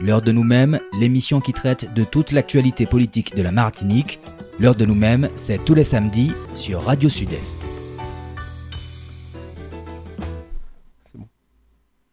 [0.00, 4.18] L'heure de nous-mêmes, l'émission qui traite de toute l'actualité politique de la Martinique.
[4.58, 7.58] L'heure de nous-mêmes, c'est tous les samedis sur Radio Sud-Est.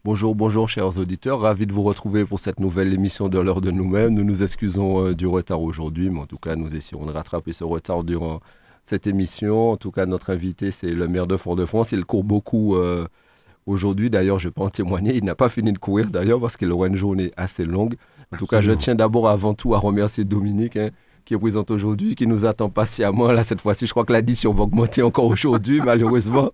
[0.03, 3.71] Bonjour, bonjour chers auditeurs, ravi de vous retrouver pour cette nouvelle émission de l'heure de
[3.71, 4.13] nous-mêmes.
[4.13, 7.51] Nous nous excusons euh, du retard aujourd'hui, mais en tout cas nous essayerons de rattraper
[7.51, 8.41] ce retard durant
[8.83, 9.71] cette émission.
[9.71, 13.07] En tout cas notre invité c'est le maire de Fort-de-France, il court beaucoup euh,
[13.71, 14.09] aujourd'hui.
[14.09, 16.87] D'ailleurs je peux en témoigner, il n'a pas fini de courir d'ailleurs parce qu'il aura
[16.87, 17.95] une journée assez longue.
[18.33, 20.77] En tout cas je tiens d'abord avant tout à remercier Dominique.
[20.77, 20.89] hein,
[21.23, 23.31] qui est présent aujourd'hui, qui nous attend patiemment.
[23.31, 26.51] Là, cette fois-ci, je crois que l'addition va augmenter encore aujourd'hui, malheureusement.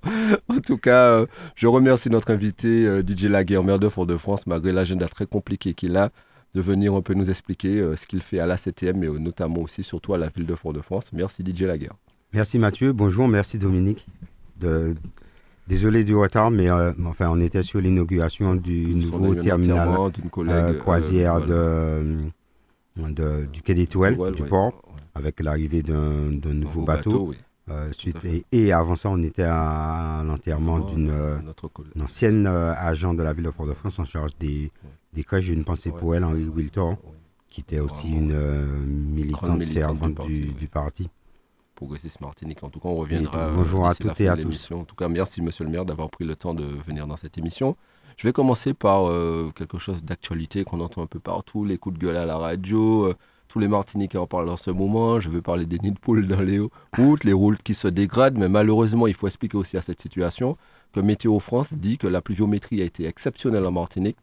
[0.49, 1.25] En tout cas, euh,
[1.55, 5.95] je remercie notre invité, euh, DJ Laguerre, maire de Fort-de-France, malgré l'agenda très compliqué qu'il
[5.95, 6.09] a,
[6.53, 9.17] de venir un peu nous expliquer euh, ce qu'il fait à la CTM, mais euh,
[9.19, 11.11] notamment aussi, surtout à la ville de Fort-de-France.
[11.13, 11.93] Merci DJ Laguerre.
[12.33, 14.05] Merci Mathieu, bonjour, merci Dominique.
[14.59, 14.95] De-
[15.67, 19.89] Désolé du retard, mais euh, enfin, on était sur l'inauguration du nouveau terminal
[20.31, 21.45] collègue, euh, euh, croisière voilà.
[21.47, 22.15] de,
[23.09, 23.85] de- du quai des
[24.31, 24.47] du ouais.
[24.47, 25.01] port, Ouais.
[25.15, 27.33] avec l'arrivée d'un nouveau Au bateau.
[27.91, 31.11] suite, et, et avant ça, on était à l'enterrement Oh, d'une
[32.01, 34.71] ancienne agent de la ville de Fort-de-France en charge des,
[35.13, 35.45] des crèches.
[35.45, 36.97] J'ai une pensée pour elle, Henri Wiltor, Ouais.
[37.49, 38.37] qui était aussi une
[38.85, 41.09] militante fervente du parti, du.
[41.77, 41.87] Parti.
[41.87, 42.63] Progressiste Martinique.
[42.63, 43.49] En tout cas, on reviendra.
[43.51, 44.71] Bonjour à toutes et à tous.
[44.71, 47.37] En tout cas, merci, monsieur le maire, d'avoir pris le temps de venir dans cette
[47.37, 47.75] émission.
[48.17, 51.99] Je vais commencer par euh, quelque chose d'actualité qu'on entend un peu partout, les coups
[51.99, 53.05] de gueule à la radio.
[53.05, 53.13] euh,
[53.47, 55.21] tous les Martiniquais en parlent en ce moment.
[55.21, 56.59] Je veux parler des nids de poules dans les
[56.97, 58.37] routes, les routes qui se dégradent.
[58.37, 60.57] Mais malheureusement, il faut expliquer aussi à cette situation
[60.91, 64.17] que Météo France dit que la pluviométrie a été exceptionnelle en Martinique.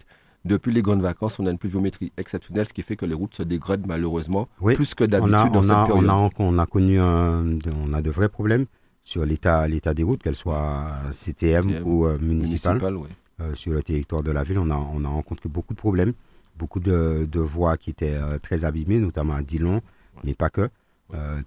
[0.45, 3.35] Depuis les grandes vacances, on a une pluviométrie exceptionnelle, ce qui fait que les routes
[3.35, 6.05] se dégradent malheureusement Oui, plus que On d'habitude dans on, cette a, période.
[6.05, 8.67] on, a, on a connu un, de- on a de vrais problèmes
[9.03, 12.75] sur l'état des routes, qu'elles soient CTM, CTM, ou euh, municipales.
[12.75, 13.09] Municipal, oui.
[13.41, 16.13] Euh, sur le territoire de la ville, on a, on a rencontré beaucoup de problèmes,
[16.57, 19.81] beaucoup de, de voies qui étaient euh, très abîmées, notamment à Dillon,
[20.25, 20.69] mais pas que.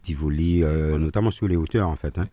[0.01, 0.61] Tivoli,
[0.97, 2.17] notamment sur les hauteurs en fait.
[2.19, 2.27] Hein.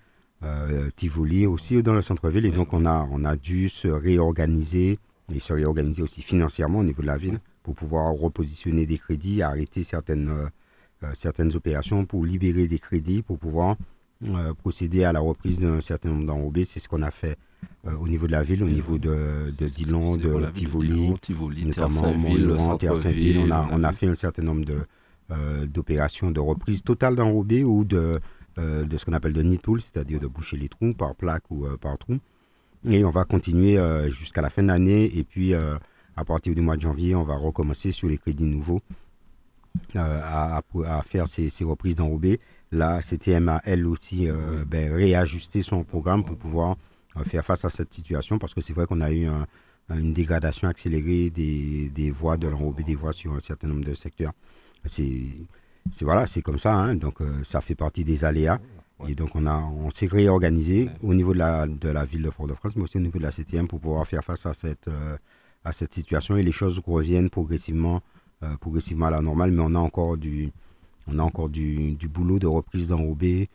[0.95, 2.47] Tivoli aussi dans le centre-ville.
[2.47, 4.99] Et donc on a, on a dû se réorganiser
[5.33, 9.43] et se réorganiser aussi financièrement au niveau de la ville pour pouvoir repositionner des crédits,
[9.43, 10.47] arrêter certaines, euh,
[11.03, 13.77] euh, certaines opérations pour libérer des crédits, pour pouvoir
[14.23, 16.65] euh, procéder à la reprise d'un certain nombre d'enrobés.
[16.65, 17.37] C'est ce qu'on a fait
[17.87, 22.77] euh, au niveau de la ville, au niveau de, de Dillon, de Tivoli, notamment Mont-Laurent,
[22.77, 23.39] Terre-Saint-Ville.
[23.47, 24.85] On a, on a fait un certain nombre de,
[25.67, 28.21] d'opérations de reprise totale d'enrobés ou de,
[28.59, 31.97] de ce qu'on appelle de nid c'est-à-dire de boucher les trous par plaque ou par
[31.99, 32.19] trou.
[32.87, 35.05] Et on va continuer euh, jusqu'à la fin de l'année.
[35.17, 35.77] Et puis, euh,
[36.17, 38.81] à partir du mois de janvier, on va recommencer sur les crédits nouveaux
[39.97, 40.63] euh, à,
[41.07, 42.41] faire ces, reprises d'enrobés.
[42.71, 44.29] La CTM a, elle aussi,
[44.67, 46.77] ben, réajusté son programme pour pouvoir
[47.25, 49.47] faire face à cette situation parce que c'est vrai qu'on a eu un-
[49.91, 54.33] une dégradation accélérée des, voies de l'enrobé des voies sur un certain nombre de secteurs.
[54.87, 55.15] C'est
[56.03, 58.59] voilà, comme ça, hein, donc ça fait partie des aléas.
[59.09, 62.77] Et donc on, on s'est réorganisé au niveau de la, de la ville de Fort-de-France,
[62.77, 65.17] mais aussi au niveau de la CTM pour pouvoir faire face à cette, euh,
[65.65, 68.01] à cette situation et les choses reviennent progressivement,
[68.43, 70.51] euh, progressivement à la normale, mais on a encore du,
[71.07, 73.47] on a encore du, du boulot de reprise d'enrobé,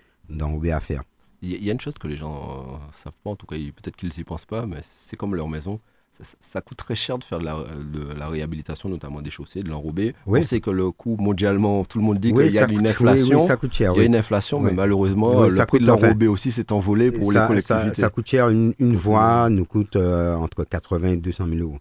[0.72, 1.04] à faire.
[1.42, 3.56] Il y, y a une chose que les gens euh, savent pas, en tout cas,
[3.56, 5.80] peut-être qu'ils n'y pensent pas, mais c'est comme leur maison.
[6.22, 9.64] Ça, ça coûte très cher de faire de la, de la réhabilitation, notamment des chaussées,
[9.64, 10.14] de l'enrober.
[10.26, 10.40] Oui.
[10.40, 12.80] On sait que le coût mondialement, tout le monde dit Oui, qu'il y a une
[12.80, 13.40] coûte- inflation.
[13.40, 13.94] oui, ça coûte cher.
[13.96, 16.52] Il y a une inflation, mais malheureusement, le ça prix de coûte, enfin, l'enrobé aussi
[16.52, 17.94] s'est envolé pour ça, les collectivités.
[17.96, 18.50] Ça, ça coûte cher.
[18.50, 21.78] Une, une voie nous coûte euh, entre 80 et 200 000 euros.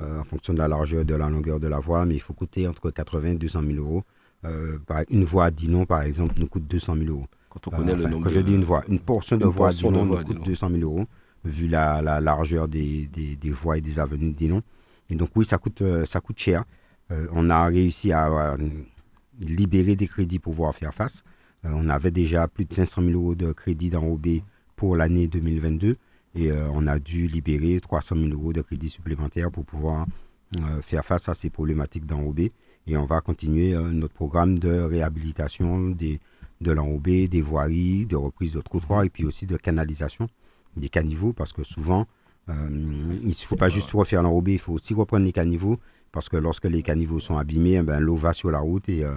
[0.00, 2.32] euh, en fonction de la largeur, de la longueur de la voie, mais il faut
[2.32, 4.02] coûter entre 80 et 200 000 euros.
[4.44, 4.78] Euh,
[5.10, 7.26] une voie à Dinon, par exemple, nous coûte 200 000 euros.
[7.48, 9.68] Quand on connaît le nombre quand je dis une voie, une portion de Une voie
[9.68, 10.44] à de Dinon voie nous coûte Dinon.
[10.44, 11.04] 200 000 euros,
[11.44, 14.62] vu la, la largeur des, des, des voies et des avenues Dinon.
[15.10, 16.64] Et donc oui, ça coûte, euh, ça coûte cher.
[17.10, 18.56] Euh, on a réussi à
[19.40, 21.24] libérer des crédits pour pouvoir faire face.
[21.64, 24.42] Euh, on avait déjà plus de 500 000 euros de crédits d'enrobé
[24.76, 25.94] pour l'année 2022
[26.36, 30.06] et on a dû libérer 300 000 euros de crédits supplémentaires pour pouvoir
[30.80, 32.50] faire face à ces problématiques d'enrobé.
[32.86, 36.20] Et on va continuer notre programme de réhabilitation des,
[36.60, 40.28] de l'enrobé, des voiries, de reprise de trottoirs et puis aussi de canalisation
[40.76, 42.06] des caniveaux parce que souvent,
[42.48, 42.68] euh,
[43.22, 45.76] il ne faut pas juste refaire l'enrobé, il faut aussi reprendre les caniveaux
[46.12, 49.04] parce que lorsque les caniveaux sont abîmés, eh ben, l'eau va sur la route et
[49.04, 49.12] euh,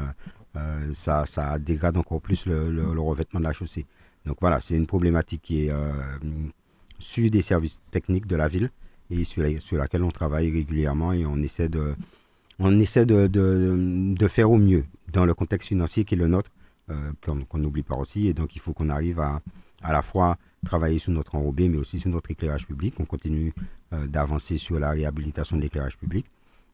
[0.57, 3.85] euh, ça, ça dégrade encore plus le, revêtement de la chaussée.
[4.25, 5.71] Donc voilà, c'est une problématique qui est
[6.99, 8.69] sur des services techniques de la ville
[9.09, 11.95] et sur, la- sur laquelle on travaille régulièrement et on essaie de,
[12.59, 16.51] on essaie de, de, faire au mieux dans le contexte financier qui est le nôtre,
[17.25, 18.27] qu'on qu'on n'oublie pas aussi.
[18.27, 19.41] Et donc il faut qu'on arrive à
[19.81, 22.95] à la fois travailler sur notre enrobé, mais aussi sur notre éclairage public.
[22.99, 23.53] On continue
[23.93, 26.25] euh, d'avancer sur la réhabilitation de l'éclairage public.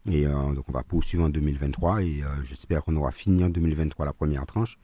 [0.10, 4.14] Et donc on va poursuivre en 2023 et j'espère qu'on aura fini en 2023 la
[4.14, 4.80] première tranche.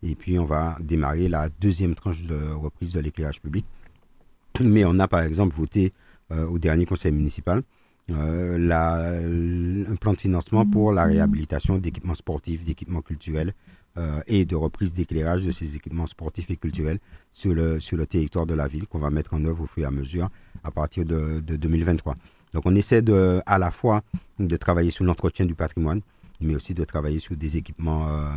[0.00, 3.66] Et puis on va démarrer la deuxième tranche de reprise de l'éclairage public.
[4.60, 5.90] Mais on a par exemple voté
[6.30, 7.64] au dernier conseil municipal
[8.12, 13.54] un plan de financement pour la réhabilitation d'équipements sportifs, d'équipements culturels
[14.00, 16.98] euh, et de reprise d'éclairage de ces équipements sportifs et culturels
[17.32, 19.82] sur le, sur le territoire de la ville qu'on va mettre en œuvre au fur
[19.82, 20.28] et à mesure
[20.64, 22.16] à partir de, 2023.
[22.54, 24.02] Donc on essaie de, à la fois
[24.38, 26.00] de travailler sur l'entretien du patrimoine,
[26.40, 28.30] mais aussi de travailler sur des équipements euh,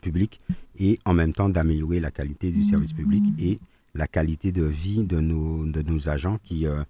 [0.00, 0.38] publics
[0.78, 3.58] et en même temps d'améliorer la qualité du service public et
[3.94, 6.84] la qualité de vie de nos, de nos agents qui, euh,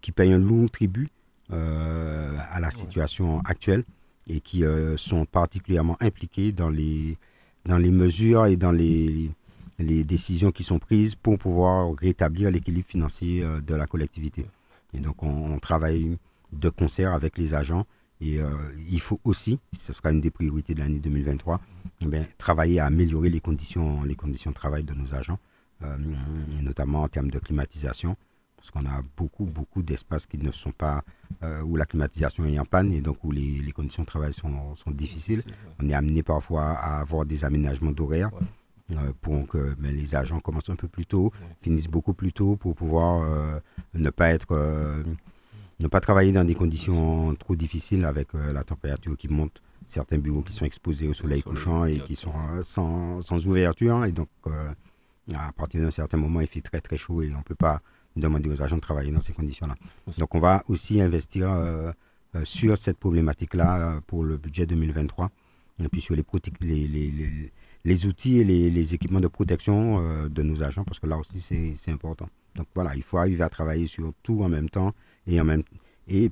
[0.00, 1.08] qui payent un lourd tribut
[1.52, 3.82] à la situation actuelle
[4.30, 7.16] et qui euh, sont particulièrement impliqués dans les,
[7.64, 9.28] dans les mesures et dans les,
[9.80, 14.46] les décisions qui sont prises pour pouvoir rétablir l'équilibre financier euh, de la collectivité.
[14.94, 16.16] Et donc on, travaille
[16.52, 17.86] de concert avec les agents
[18.20, 18.48] et euh,
[18.88, 21.60] il faut aussi, ce sera une des priorités de l'année 2023,
[22.02, 22.06] eh
[22.38, 25.38] travailler à améliorer les conditions, les conditions de travail de nos agents,
[26.62, 28.14] notamment en termes de climatisation,
[28.56, 31.02] parce qu'on a beaucoup, beaucoup d'espaces qui ne sont pas,
[31.42, 34.34] euh, où la climatisation est en panne et donc où les, les conditions de travail
[34.34, 35.42] sont, sont difficiles.
[35.82, 38.30] On est amené parfois à avoir des aménagements d'horaire
[38.90, 41.32] euh, pour que ben, les agents commencent un peu plus tôt,
[41.62, 43.58] finissent beaucoup plus tôt pour pouvoir euh,
[43.94, 44.54] ne pas être,
[45.78, 49.62] ne pas travailler dans des conditions trop difficiles avec la température qui monte.
[49.86, 52.32] Certains bureaux qui sont exposés au soleil couchant et qui sont
[52.62, 54.28] sans, sans ouverture et donc
[55.34, 57.80] à partir d'un certain moment il fait très très chaud et on ne peut pas
[58.16, 59.74] demander aux agents de travailler dans ces conditions-là.
[60.18, 61.92] Donc on va aussi investir euh,
[62.34, 65.30] euh, sur cette problématique-là euh, pour le budget 2023,
[65.82, 66.24] et puis sur les,
[66.60, 67.52] les, les,
[67.84, 71.90] les outils et les, équipements de protection de nos agents, parce que là aussi c'est
[71.90, 72.28] important.
[72.54, 74.92] Donc voilà, il faut arriver à travailler sur tout en même temps
[75.26, 75.62] et, en même,
[76.06, 76.30] et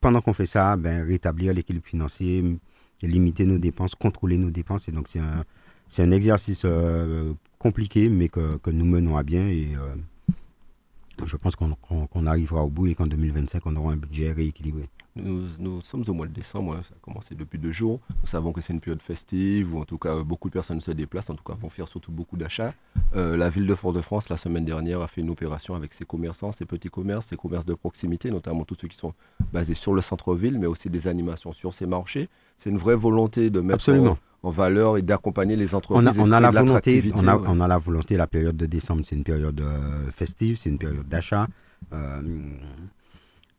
[0.00, 2.58] pendant qu'on fait ça, ben, rétablir l'équilibre financier,
[3.02, 4.88] limiter nos dépenses, contrôler nos dépenses.
[4.88, 5.44] Et donc c'est un,
[5.98, 6.66] un exercice
[7.58, 9.68] compliqué, mais que, que, nous menons à bien et
[11.24, 14.84] je pense qu'on arrivera au bout et qu'en 2025, on aura un budget rééquilibré.
[15.16, 18.00] Nous, sommes au mois de décembre, hein, ça a commencé depuis deux jours.
[18.20, 20.90] Nous savons que c'est une période festive où en tout cas beaucoup de personnes se
[20.90, 22.72] déplacent, en tout cas vont faire surtout beaucoup d'achats.
[23.14, 26.50] Euh, la ville de Fort-de-France, la semaine dernière, a fait une opération avec ses commerçants,
[26.50, 29.14] ses petits commerces, ses commerces de proximité, notamment tous ceux qui sont
[29.52, 32.28] basés sur le centre-ville, mais aussi des animations sur ces marchés.
[32.56, 36.18] C'est une vraie volonté de mettre Absolument en valeur et d'accompagner les entreprises.
[36.18, 39.16] On a, la volonté, on a, on a, la volonté, la période de décembre, c'est
[39.16, 41.46] une période euh, festive, c'est une période d'achat.
[41.94, 42.20] Euh,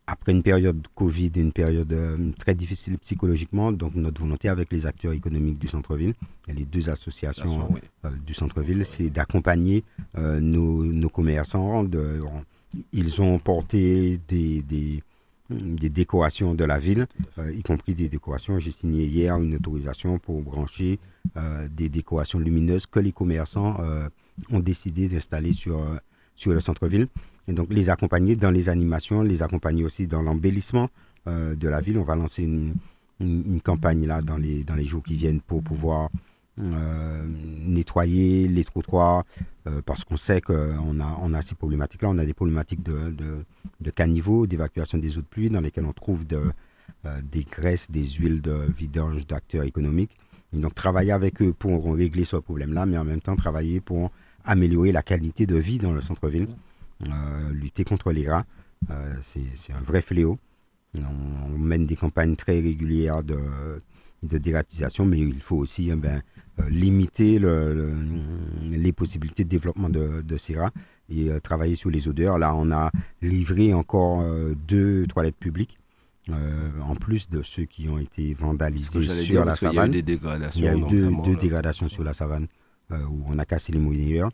[0.06, 4.86] après une période Covid, une période euh, très difficile psychologiquement, donc notre volonté avec les
[4.86, 6.14] acteurs économiques du centre-ville,
[6.48, 7.68] et les deux associations
[8.24, 9.82] du centre-ville, c'est d'accompagner
[10.16, 11.82] nos, nos, commerçants.
[11.82, 12.20] De,
[12.92, 15.02] ils ont porté des, des
[15.50, 17.06] des décorations de la ville,
[17.38, 18.58] euh, y compris des décorations.
[18.58, 20.98] J'ai signé hier une autorisation pour brancher
[21.36, 24.08] euh, des décorations lumineuses que les commerçants euh,
[24.50, 25.78] ont décidé d'installer sur,
[26.34, 27.08] sur le centre-ville.
[27.48, 30.88] Et donc les accompagner dans les animations, les accompagner aussi dans l'embellissement
[31.26, 31.98] de la ville.
[31.98, 32.74] On va lancer une,
[33.20, 36.08] une, campagne là dans les, dans les jours qui viennent pour pouvoir
[36.56, 39.24] nettoyer les trottoirs,
[39.84, 42.08] parce qu'on sait qu'on a, on a ces problématiques-là.
[42.10, 43.12] On a des problématiques de,
[43.80, 46.52] de caniveaux, d'évacuation des eaux de pluie, dans lesquels on trouve de,
[47.06, 50.16] euh, des graisses, des huiles de vidange d'acteurs économiques.
[50.52, 54.10] Et donc travailler avec eux pour régler ce problème-là, mais en même temps travailler pour
[54.44, 56.54] améliorer la qualité de vie dans le centre-ville, euh,
[57.52, 58.44] lutter contre les rats.
[58.90, 60.36] Euh, c'est un vrai fléau.
[60.94, 63.38] On, mène des campagnes très régulières de,
[64.22, 66.22] de dératisation, mais il faut aussi eh ben,
[66.68, 67.92] limiter le,
[68.70, 70.72] les possibilités de développement de, de ces rats
[71.08, 72.38] et euh, travailler sur les odeurs.
[72.38, 72.90] Là, on a
[73.22, 75.76] livré encore euh, deux toilettes publiques.
[76.28, 79.92] Euh, en plus de ceux qui ont été vandalisés sur la savane.
[79.94, 82.48] Il y a eu y a eu deux, dégradations sur la savane
[82.90, 84.28] où on a cassé les mouillères.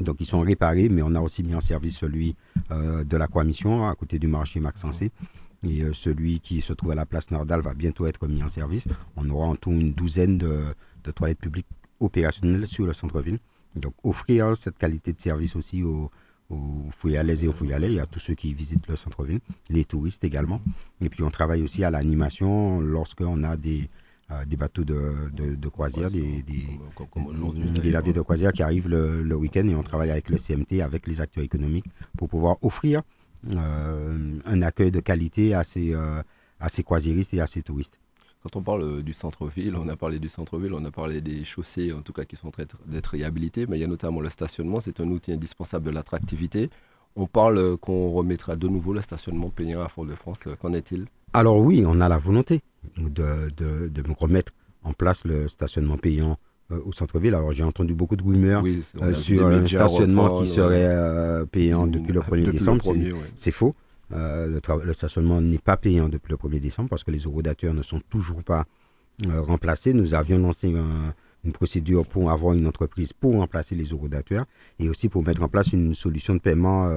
[0.00, 2.34] Donc ils sont réparés, mais on a aussi mis en service celui
[2.70, 5.10] de la Mission à côté du marché Maxencé.
[5.64, 8.88] Et celui qui se trouve à la place Nordal va bientôt être mis en service.
[9.16, 10.64] On aura en tout une douzaine de,
[11.04, 11.68] de toilettes publiques
[12.00, 13.38] opérationnelles sur le centre-ville.
[13.76, 16.10] Donc offrir cette qualité de service aussi aux,
[16.50, 20.60] aux et aux Fouillalais, à tous ceux qui visitent le centre-ville, les touristes également.
[21.00, 23.88] Et puis on travaille aussi à l'animation lorsqu'on a des,
[24.32, 29.36] euh, des bateaux de, de, croisière, des, des, navires de croisière qui arrivent le, le
[29.36, 31.86] week-end et on travaille avec le CMT, avec les acteurs économiques
[32.16, 33.02] pour pouvoir offrir
[33.50, 36.22] euh, un accueil de qualité à ces, euh,
[36.60, 37.98] à ces croisiéristes et à ces touristes.
[38.42, 41.44] Quand on parle euh, du centre-ville, on a parlé du centre-ville, on a parlé des
[41.44, 44.30] chaussées, en tout cas qui sont train d'être réhabilitées, mais il y a notamment le
[44.30, 46.70] stationnement, c'est un outil indispensable de l'attractivité.
[47.16, 50.40] On parle qu'on remettra de nouveau le stationnement payant à Fort-de-France.
[50.60, 51.06] Qu'en est-il?
[51.34, 52.60] Alors oui, on a la volonté
[52.98, 54.52] de, de, de remettre
[54.84, 56.38] en place le stationnement payant
[56.70, 57.34] euh, au centre-ville.
[57.34, 58.64] Alors j'ai entendu beaucoup de rumeurs
[59.00, 62.82] euh, sur un stationnement qui serait euh, payant depuis le 1er décembre.
[63.34, 63.72] C'est faux.
[64.10, 67.82] Le, le, stationnement n'est pas payant depuis le 1er décembre parce que les eurodateurs ne
[67.82, 68.66] sont toujours pas
[69.26, 69.94] remplacés.
[69.94, 70.68] Nous avions lancé
[71.44, 74.44] une procédure pour avoir une entreprise pour remplacer les eurodateurs
[74.78, 76.90] et aussi pour mettre en place une solution de paiement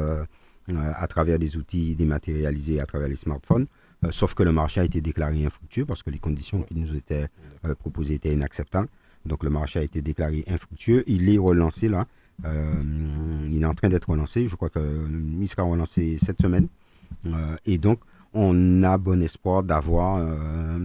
[0.68, 3.68] à travers des outils dématérialisés à travers les smartphones.
[4.12, 7.28] Sauf que le marché a été déclaré infructueux parce que les conditions qui nous étaient
[7.80, 8.88] proposées étaient inacceptables.
[9.26, 11.04] Donc le marché a été déclaré infructueux.
[11.08, 12.06] Il est relancé là.
[12.44, 12.82] Euh,
[13.48, 14.48] il est en train d'être relancé.
[14.48, 16.68] Je crois qu'il sera relancé cette semaine.
[17.26, 18.00] Euh, et donc,
[18.34, 20.80] on a bon espoir d'avoir euh,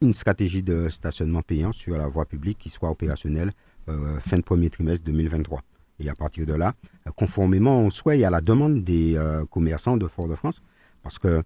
[0.00, 3.52] une stratégie de stationnement payant sur la voie publique qui soit opérationnelle
[4.20, 5.60] fin de premier trimestre 2023.
[5.98, 6.72] Et à partir de là,
[7.16, 9.20] conformément au souhait et à la demande des
[9.50, 10.62] commerçants de Fort-de-France,
[11.02, 11.42] parce que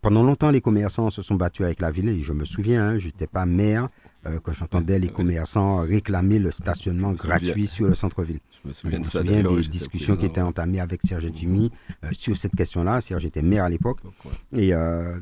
[0.00, 2.08] pendant longtemps, les commerçants se sont battus avec la ville.
[2.08, 3.88] Et je me souviens, hein, je n'étais pas maire,
[4.26, 8.38] euh, que j'entendais les commerçants réclamer le stationnement gratuit sur le centre-ville.
[8.64, 11.70] Je me souviens, des discussions qui étaient entamées avec Serge Jimmy
[12.04, 13.00] euh, sur cette question-là.
[13.00, 13.98] Serge était maire à l'époque.
[14.52, 15.18] Et euh,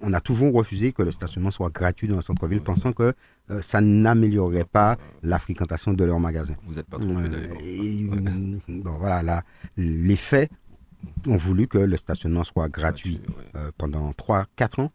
[0.00, 3.14] on a toujours refusé que le stationnement soit gratuit dans le centre-ville, pensant que
[3.60, 6.56] ça n'améliorerait pas la fréquentation de leurs magasins.
[6.66, 7.56] Vous n'êtes pas trompé d'ailleurs.
[8.68, 9.42] Bon, voilà,
[10.16, 10.50] faits
[11.26, 13.20] ont voulu que le stationnement soit gratuit
[13.78, 14.90] pendant 3-4 ans.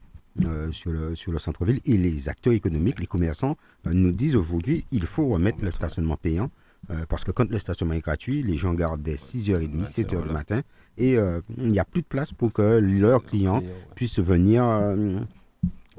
[0.46, 1.82] Euh, sur le, sur le centre-ville.
[1.84, 6.15] Et les acteurs économiques, les commerçants, euh, nous disent aujourd'hui il faut remettre le stationnement
[6.15, 6.50] payant.
[6.89, 10.34] Euh, parce que quand le stationnement est gratuit, les gens gardent dès 6h30, 7h du
[10.34, 10.62] matin.
[10.98, 11.15] Et
[11.58, 13.62] il n'y a plus de place pour que leurs clients
[13.96, 14.63] puissent venir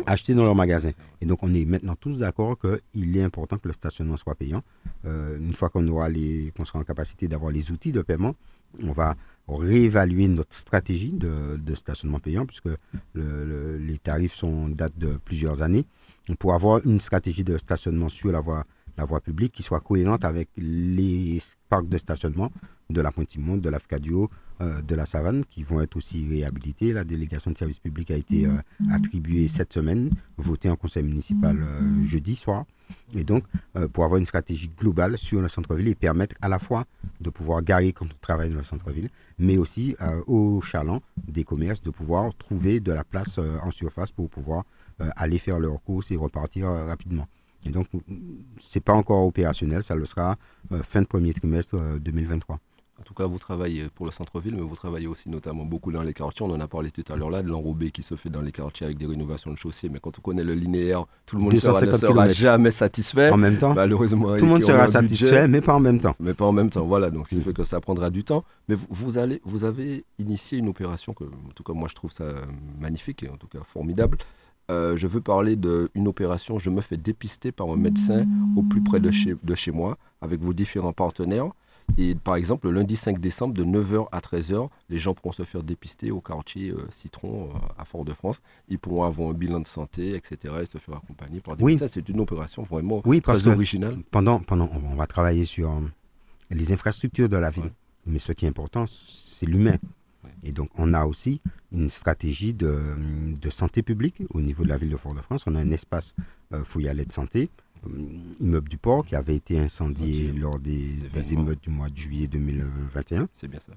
[0.06, 0.90] acheter dans leur magasin.
[1.20, 4.62] Et donc, on est maintenant tous d'accord qu'il est important que le stationnement soit payant.
[5.04, 8.34] une fois qu'on aura les, qu'on sera en capacité d'avoir les outils de paiement,
[8.82, 9.14] on va
[9.48, 12.68] réévaluer notre stratégie de, stationnement payant, puisque
[13.14, 15.84] les tarifs sont datent de plusieurs années,
[16.38, 18.64] pour avoir une stratégie de stationnement sur la voie,
[18.96, 22.50] la voie publique qui soit cohérente avec les parcs de stationnement
[22.90, 24.28] de la Pointe-Simon, de l'Afcadio,
[24.60, 26.92] euh, de la Savane, qui vont être aussi réhabilités.
[26.92, 28.50] La délégation de service public a été euh,
[28.92, 32.64] attribuée cette semaine, votée en conseil municipal euh, jeudi soir.
[33.14, 33.44] Et donc,
[33.94, 36.84] pour avoir une stratégie globale sur le centre-ville et permettre à la fois
[37.22, 39.08] de pouvoir garer quand on travaille dans le centre-ville,
[39.38, 43.70] mais aussi euh, aux chalands des commerces de pouvoir trouver de la place euh, en
[43.70, 44.64] surface pour pouvoir
[45.16, 47.26] aller faire leurs courses et repartir rapidement.
[47.66, 47.88] Et donc,
[48.58, 50.36] ce n'est pas encore opérationnel, ça le sera
[50.82, 52.60] fin de premier trimestre 2023.
[53.00, 56.02] En tout cas, vous travaillez pour le centre-ville, mais vous travaillez aussi notamment beaucoup dans
[56.02, 56.44] les quartiers.
[56.46, 58.52] On en a parlé tout à l'heure là, de l'enrobé qui se fait dans les
[58.52, 59.88] quartiers avec des rénovations de chaussées.
[59.88, 63.30] Mais quand on connaît le linéaire, tout le monde sera, ne sera jamais satisfait.
[63.30, 63.74] En même temps.
[63.74, 64.36] Malheureusement.
[64.36, 66.14] Tout le monde sera satisfait, mais pas en même temps.
[66.20, 67.10] Mais pas en même temps, voilà.
[67.10, 68.44] Donc, ce qui fait que ça prendra du temps.
[68.68, 72.12] Mais vous, allez, vous avez initié une opération que, en tout cas, moi, je trouve
[72.12, 72.26] ça
[72.78, 74.18] magnifique et en tout cas formidable.
[74.70, 78.82] Euh, je veux parler d'une opération, je me fais dépister par un médecin au plus
[78.82, 81.50] près de chez, de chez moi, avec vos différents partenaires.
[81.98, 85.42] Et par exemple, le lundi 5 décembre, de 9h à 13h, les gens pourront se
[85.42, 88.40] faire dépister au quartier euh, Citron euh, à Fort-de-France.
[88.68, 90.54] Ils pourront avoir un bilan de santé, etc.
[90.62, 91.72] et se faire accompagner par des oui.
[91.72, 91.88] médecins.
[91.88, 93.98] C'est une opération vraiment oui, très originale.
[94.10, 95.80] Pendant, pendant, on va travailler sur euh,
[96.50, 97.70] les infrastructures de la ville.
[98.06, 99.76] Mais ce qui est important, c'est l'humain.
[100.42, 101.40] Et donc, on a aussi
[101.72, 102.96] une stratégie de,
[103.40, 105.44] de, santé publique au niveau de la ville de Fort-de-France.
[105.46, 106.14] On a un espace
[106.52, 107.50] euh, fouillalais de santé
[108.40, 113.28] immeuble du port qui avait été incendié lors des, émeutes du mois de juillet 2021.
[113.32, 113.72] C'est bien ça.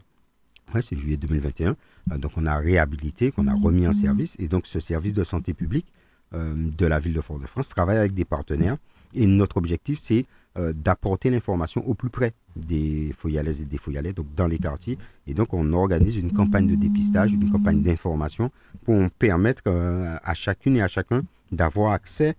[0.73, 1.75] Oui, c'est juillet 2021.
[2.11, 4.35] Euh, donc on a réhabilité, qu'on a remis en service.
[4.39, 5.87] Et donc ce service de santé publique
[6.33, 8.77] euh, de la ville de Fort-de-France travaille avec des partenaires.
[9.13, 10.25] Et notre objectif, c'est
[10.73, 14.97] d'apporter l'information au plus près des foyalaises et des foyalais, donc dans les quartiers.
[15.27, 18.49] Et donc on organise une campagne de dépistage, une campagne d'information
[18.85, 22.35] pour permettre à chacune et à chacun d'avoir accès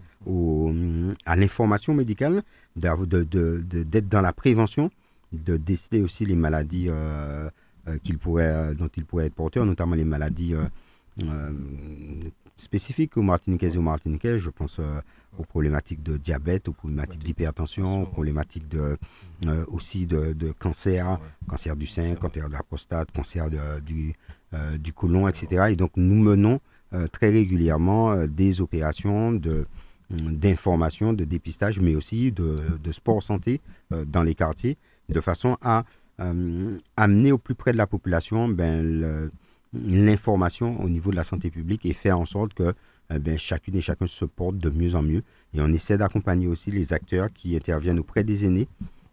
[1.24, 2.42] à l'information médicale,
[2.76, 4.90] d'être de, dans la prévention,
[5.32, 7.48] de déceler aussi les maladies euh,
[7.88, 10.54] euh, pourrait, euh, dont il pourrait être porteur, notamment les maladies
[12.56, 14.38] spécifiques aux Martiniquais et aux Martiniquais.
[14.38, 14.80] Je pense
[15.38, 18.96] aux problématiques de diabète, aux problématiques d'hypertension, aux problématiques de,
[19.68, 23.48] aussi de, cancer, cancer du sein, cancer de la prostate, cancer
[23.82, 24.14] du,
[24.78, 25.66] du côlon, etc.
[25.70, 26.60] Et donc nous menons
[27.12, 29.64] très régulièrement des opérations de
[30.10, 33.60] d'information, de dépistage, mais aussi de, sport santé
[33.92, 35.84] euh, dans les quartiers, de façon à
[36.20, 39.30] euh, amener au plus près de la population ben,
[39.72, 42.72] l'information au niveau de la santé publique et faire en sorte que
[43.12, 45.22] euh, ben, chacune et chacun se porte de mieux en mieux.
[45.54, 48.68] Et on essaie d'accompagner aussi les acteurs qui interviennent auprès des aînés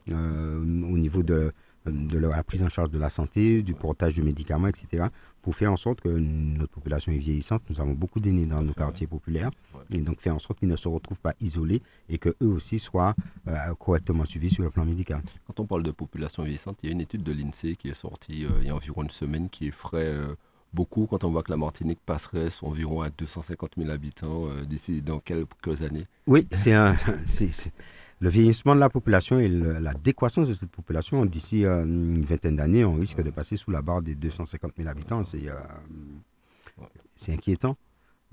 [0.09, 1.53] au niveau de,
[1.85, 5.05] de la prise en charge de la santé, du portage de médicaments, etc.,
[5.41, 7.61] pour faire en sorte que notre population est vieillissante.
[7.69, 9.51] Nous avons beaucoup d'aînés dans nos quartiers populaires.
[9.93, 13.15] Et donc faire en sorte qu'ils ne se retrouvent pas isolés et qu'eux aussi soient
[13.47, 15.21] euh, correctement suivis sur le plan médical.
[15.47, 17.93] Quand on parle de population vieillissante, il y a une étude de l'INSEE qui est
[17.93, 20.35] sortie euh, il y a environ une semaine qui effraie euh,
[20.73, 25.19] beaucoup quand on voit que la Martinique passerait environ à 250 000 habitants d'ici dans
[25.19, 26.05] quelques années.
[26.25, 26.95] Oui, c'est un,
[28.23, 32.55] le vieillissement de la population et la décroissance de cette population, d'ici euh, une vingtaine
[32.55, 35.25] d'années, on risque de passer sous la barre des 250 000 habitants.
[35.25, 37.75] C'est euh, inquiétant.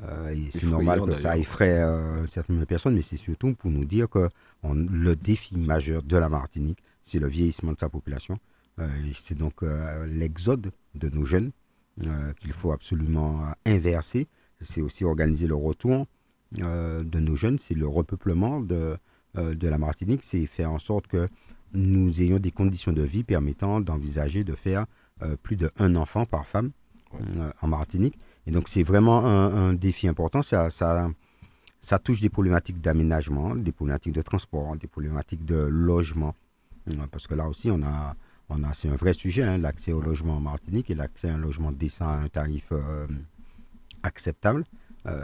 [0.03, 1.85] Euh, et c'est normal que ça effraie
[2.27, 4.29] certaines personnes, mais c'est surtout pour nous dire que
[4.65, 8.39] le défi majeur de la Martinique, c'est le vieillissement de sa population.
[9.13, 9.63] c'est donc
[10.07, 11.51] l'exode de nos jeunes
[12.39, 14.29] qu'il faut absolument inverser.
[14.61, 16.07] C'est aussi organiser le retour
[16.53, 18.97] de nos jeunes, c'est le repeuplement de,
[19.39, 21.29] euh, de la Martinique, c'est faire en sorte que
[21.73, 24.87] nous ayons des conditions de vie permettant d'envisager de faire
[25.23, 26.73] euh, plus de un enfant par femme
[27.15, 28.19] euh, en Martinique.
[28.51, 30.43] Et donc c'est vraiment un, défi important.
[30.43, 36.35] Ça, ça, touche des problématiques d'aménagement, des problématiques de transport, des problématiques de logement.
[37.13, 38.17] Parce que là aussi, on a,
[38.49, 41.35] on a, c'est un vrai sujet, hein, l'accès au logement en Martinique et l'accès à
[41.35, 42.73] un logement décent à un tarif
[44.03, 44.65] acceptable.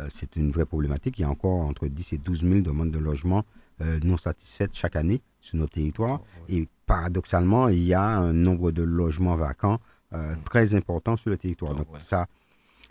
[0.08, 1.18] c'est une vraie problématique.
[1.18, 3.44] Il y a encore entre 10 et 12 000 demandes de logement
[3.82, 6.20] euh, non satisfaites chaque année sur nos territoires.
[6.48, 9.80] Et paradoxalement, il y a un nombre de logements vacants
[10.14, 11.74] euh, très important sur le territoire.
[11.74, 12.26] Donc ça,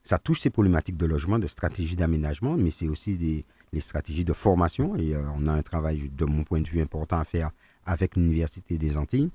[0.05, 3.43] ça touche ces problématiques de logement, de stratégie d'aménagement, mais c'est aussi des,
[3.73, 4.95] les stratégies de formation.
[4.95, 7.51] Et euh, on a un travail, de mon point de vue, important à faire
[7.85, 9.29] avec l'Université des Antilles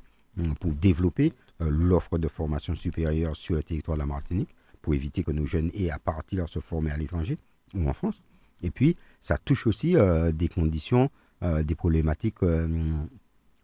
[0.61, 5.33] pour développer l'offre de formation supérieure sur le territoire de la Martinique, pour éviter que
[5.33, 7.37] nos jeunes aient à partir se former à l'étranger
[7.75, 8.23] ou en France.
[8.63, 9.97] Et puis, ça touche aussi
[10.33, 11.11] des conditions
[11.43, 12.69] euh, des problématiques euh,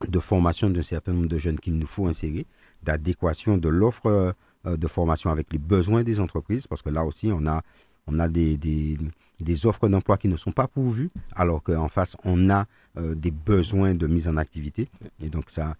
[0.08, 2.46] de formation d'un certain nombre de jeunes qu'il nous faut insérer,
[2.82, 4.32] d'adéquation de l'offre euh,
[4.66, 7.62] de formation avec les besoins des entreprises, parce que là aussi, on a,
[8.06, 8.98] on a des, des,
[9.40, 13.94] des offres d'emploi qui ne sont pas pourvues, alors qu'en face, on a des besoins
[13.94, 14.88] de mise en activité.
[15.22, 15.76] Et donc, ça,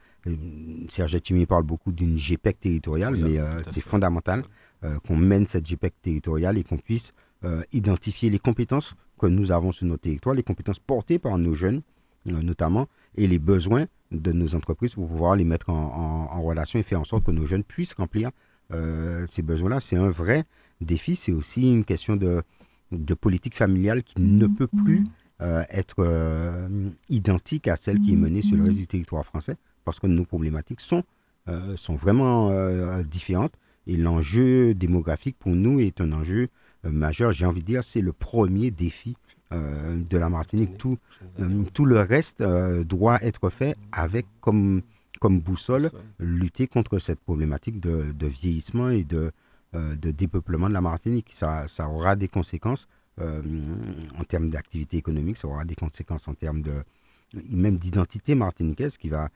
[0.89, 3.39] Serge Timi parle beaucoup d'une GPEC territoriale, mais
[3.71, 4.45] c'est fondamental
[5.05, 7.13] qu'on mène cette GPEC territoriale et qu'on puisse
[7.73, 11.83] identifier les compétences que nous avons sur nos territoires, les compétences portées par nos jeunes
[12.29, 16.83] euh, notamment, et les besoins de nos entreprises pour pouvoir les mettre en, relation et
[16.83, 18.31] faire en sorte que nos jeunes puissent remplir euh,
[19.27, 19.81] ces besoins-là.
[19.81, 20.45] C'est un vrai
[20.81, 21.17] défi.
[21.17, 22.43] C'est aussi une question de,
[22.93, 25.05] de, politique familiale qui ne peut plus
[25.43, 26.69] euh, être
[27.09, 30.25] identique à celle qui est menée sur le reste du territoire français parce que nos
[30.25, 31.05] problématiques sont,
[31.77, 32.51] sont vraiment
[33.03, 33.53] différentes.
[33.87, 36.49] Et l'enjeu démographique pour nous est un enjeu
[36.87, 39.17] euh, majeur, j'ai envie de dire, c'est le premier défi
[39.53, 40.77] euh, de la Martinique.
[40.79, 40.99] Tout,
[41.41, 44.83] euh, tout le reste doit être fait avec comme,
[45.21, 49.31] comme boussole lutter contre cette problématique de, de vieillissement et de,
[49.73, 51.31] de dépeuplement de la Martinique.
[51.33, 52.87] Ça, ça aura des conséquences
[53.19, 56.75] en termes d'activité économique, ça aura des conséquences en termes de
[57.51, 59.29] même d'identité martiniquaise qui va,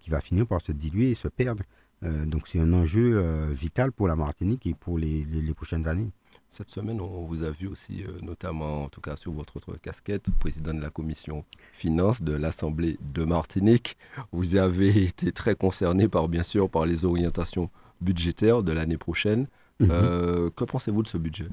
[0.00, 1.62] qui va finir par se diluer et se perdre.
[2.02, 3.20] donc c'est un enjeu
[3.52, 6.10] vital pour la Martinique et pour les, les prochaines années.
[6.52, 9.76] Cette semaine, on vous a vu aussi, euh, notamment en tout cas sur votre autre
[9.80, 13.96] casquette, président de la commission finance de l'Assemblée de Martinique.
[14.32, 19.46] Vous avez été très concerné par, bien sûr, par les orientations budgétaires de l'année prochaine.
[19.78, 19.88] Mhm.
[19.92, 21.46] Euh, que pensez-vous de ce budget?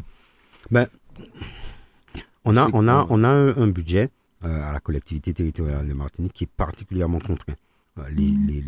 [0.71, 0.87] Ben,
[2.43, 4.09] on, a, on, a, on a un, budget
[4.45, 7.55] euh, à la collectivité territoriale de Martinique qui est particulièrement contraint.
[8.15, 8.63] Les,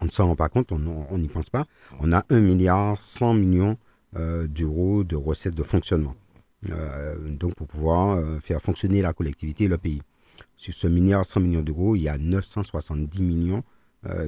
[0.00, 1.64] on, ne s'en rend pas compte, on n'y pense pas.
[1.98, 3.76] On a 1 milliard 100 millions
[4.14, 6.14] d'euros de recettes de fonctionnement.
[6.70, 10.02] Euh, donc pour pouvoir euh, faire fonctionner la collectivité et le pays.
[10.56, 13.62] Sur ce milliard 100 millions d'euros, il y a 970 millions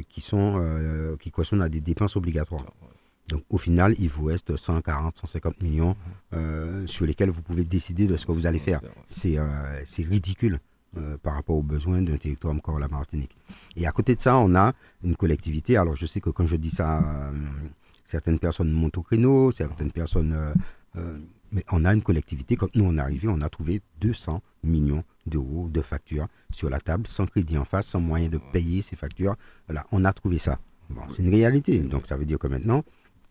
[0.08, 2.64] qui, sont, qui correspondent à des dépenses obligatoires.
[3.28, 5.96] Donc au final, il vous reste 140, 150 millions
[6.86, 8.80] sur lesquels vous pouvez décider de ce que vous allez faire.
[9.06, 9.38] C'est
[9.98, 10.60] ridicule
[11.22, 13.36] par rapport aux besoins d'un territoire comme la Martinique.
[13.76, 14.72] Et à côté de ça, on a
[15.04, 15.76] une collectivité.
[15.76, 17.30] Alors je sais que quand je dis ça,
[18.06, 20.32] certaines personnes montent au créneau, certaines personnes...
[20.32, 20.54] Euh,
[20.96, 21.18] euh,
[21.52, 25.04] mais on a une collectivité, quand nous on est arrivé, on a trouvé 200 millions
[25.26, 28.96] d'euros de factures sur la table, sans crédit en face, sans moyen de payer ces
[28.96, 29.36] factures.
[29.68, 30.58] Voilà, on a trouvé ça.
[31.08, 31.80] C'est une réalité.
[31.80, 32.82] Donc ça veut dire que maintenant,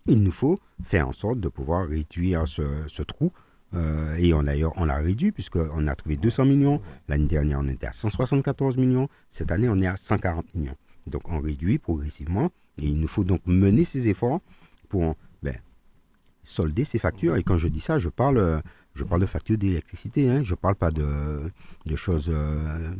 [0.05, 3.31] il nous faut faire en sorte de pouvoir réduire ce, trou.
[3.73, 6.81] Euh, et on, d'ailleurs, on l'a réduit puisqu'on a trouvé 200 millions.
[7.09, 9.09] L'année dernière, on était à 174 millions.
[9.29, 10.75] Cette année, on est à 140 millions.
[11.07, 12.49] Donc on réduit progressivement.
[12.77, 14.41] Et il nous faut donc mener ces efforts
[14.85, 15.55] pour ben,
[16.43, 17.35] solder ces factures.
[17.35, 18.61] Et quand je dis ça, je parle,
[18.93, 20.29] je parle de factures d'électricité.
[20.29, 20.43] Hein.
[20.43, 21.51] Je ne parle pas de,
[21.85, 22.95] de choses euh,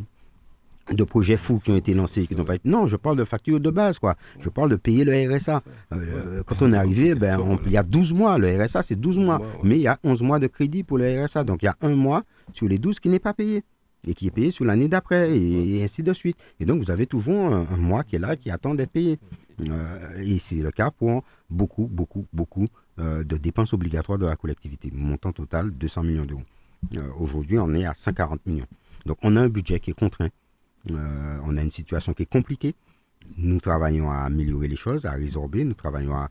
[0.91, 2.69] de projets fous qui ont été lancés, qui n'ont pas été...
[2.69, 4.15] Non, je parle de factures de base, quoi.
[4.39, 5.62] Je parle de payer le RSA.
[5.93, 8.38] Euh, quand on est arrivé, ben, il y a 12 mois.
[8.38, 9.41] Le RSA, c'est 12 mois.
[9.63, 11.43] Mais il y a 11 mois de crédit pour le RSA.
[11.43, 13.63] Donc, il y a un mois sur les 12 qui n'est pas payé.
[14.08, 16.38] Et qui est payé sur l'année d'après, et, ainsi de suite.
[16.60, 19.17] Et donc, vous avez toujours un, mois qui est là, qui attend d'être payé.
[19.62, 22.68] Euh, et c'est le cas pour beaucoup, beaucoup, beaucoup
[23.00, 24.91] euh, de dépenses obligatoires de la collectivité.
[24.94, 26.44] Montant total, 200 millions d'euros.
[27.18, 28.68] Aujourd'hui, on est à 140 millions.
[29.06, 30.30] Donc, on a un budget qui est contraint
[30.91, 32.74] euh, on a une situation qui est compliquée.
[33.38, 36.30] Nous travaillons à améliorer les choses, à résorber, nous travaillons à,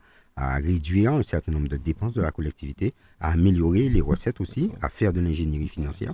[0.57, 4.89] réduire un certain nombre de dépenses de la collectivité, à améliorer les recettes aussi, à
[4.89, 6.13] faire de l'ingénierie financière,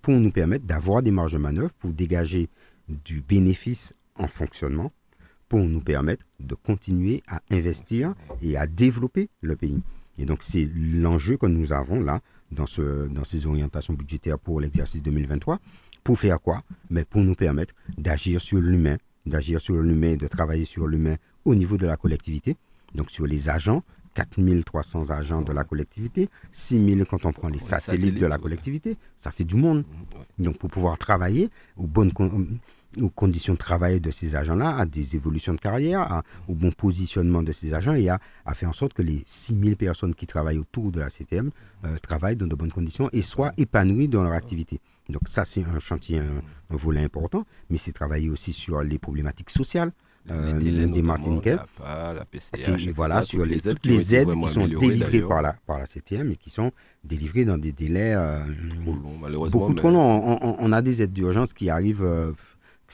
[0.00, 2.48] pour nous permettre d'avoir des marges de manœuvre, pour dégager
[2.88, 4.90] du bénéfice en fonctionnement,
[5.48, 9.82] pour nous permettre de continuer à investir et à développer le pays.
[10.18, 14.60] Et donc c'est l'enjeu que nous avons là dans, ce, dans ces orientations budgétaires pour
[14.60, 15.58] l'exercice 2023.
[16.02, 16.62] Pour faire quoi?
[16.90, 21.54] Mais Pour nous permettre d'agir sur l'humain, d'agir sur l'humain, de travailler sur l'humain au
[21.54, 22.56] niveau de la collectivité,
[22.94, 23.82] donc sur les agents,
[24.14, 29.30] 4300 agents de la collectivité, 6000 quand on prend les satellites de la collectivité, ça
[29.30, 29.84] fait du monde.
[30.38, 32.12] Mmh, donc pour pouvoir travailler aux bonnes
[33.00, 37.42] aux conditions de travail de ces agents-là, à des évolutions de carrière, au bon positionnement
[37.42, 38.18] de ces agents et à,
[38.54, 41.50] faire en sorte que les 6000 personnes qui travaillent autour de la CTM
[41.84, 44.80] euh, travaillent dans de bonnes conditions et soient épanouies dans leur activité.
[45.08, 49.50] Donc ça, c'est un chantier, un, volet important, mais c'est travailler aussi sur les problématiques
[49.50, 49.92] sociales.
[50.30, 51.56] Euh, des Martiniquais.
[52.94, 56.36] voilà, sur les, toutes les aides qui sont délivrées par la, par la CTM et
[56.36, 56.72] qui sont
[57.04, 58.38] délivrées dans des délais euh,
[59.50, 60.38] beaucoup trop longs.
[60.40, 62.32] On, a des aides d'urgence qui arrivent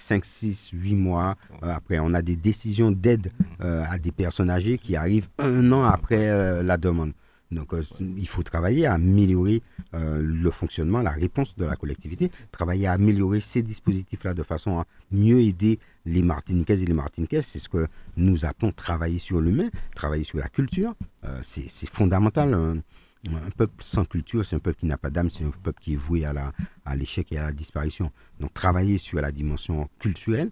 [0.00, 1.98] 5, 6, 8 mois euh, après.
[1.98, 6.76] On a des décisions d'aide à des personnes âgées qui arrivent un an après la
[6.78, 7.12] demande.
[7.50, 9.62] Donc, euh, il faut travailler à améliorer
[9.94, 14.78] euh, le fonctionnement, la réponse de la collectivité, travailler à améliorer ces dispositifs-là de façon
[14.78, 17.42] à mieux aider les Martiniquaises et les Martiniquais.
[17.42, 17.86] C'est ce que
[18.16, 20.94] nous appelons travailler sur l'humain, travailler sur la culture.
[21.24, 22.82] Euh, c'est fondamental.
[23.28, 25.92] Un, peuple sans culture, c'est un peuple qui n'a pas d'âme, c'est un peuple qui
[25.92, 28.10] est voué à l'échec et à la disparition.
[28.38, 30.50] Donc, travailler sur la dimension culturelle,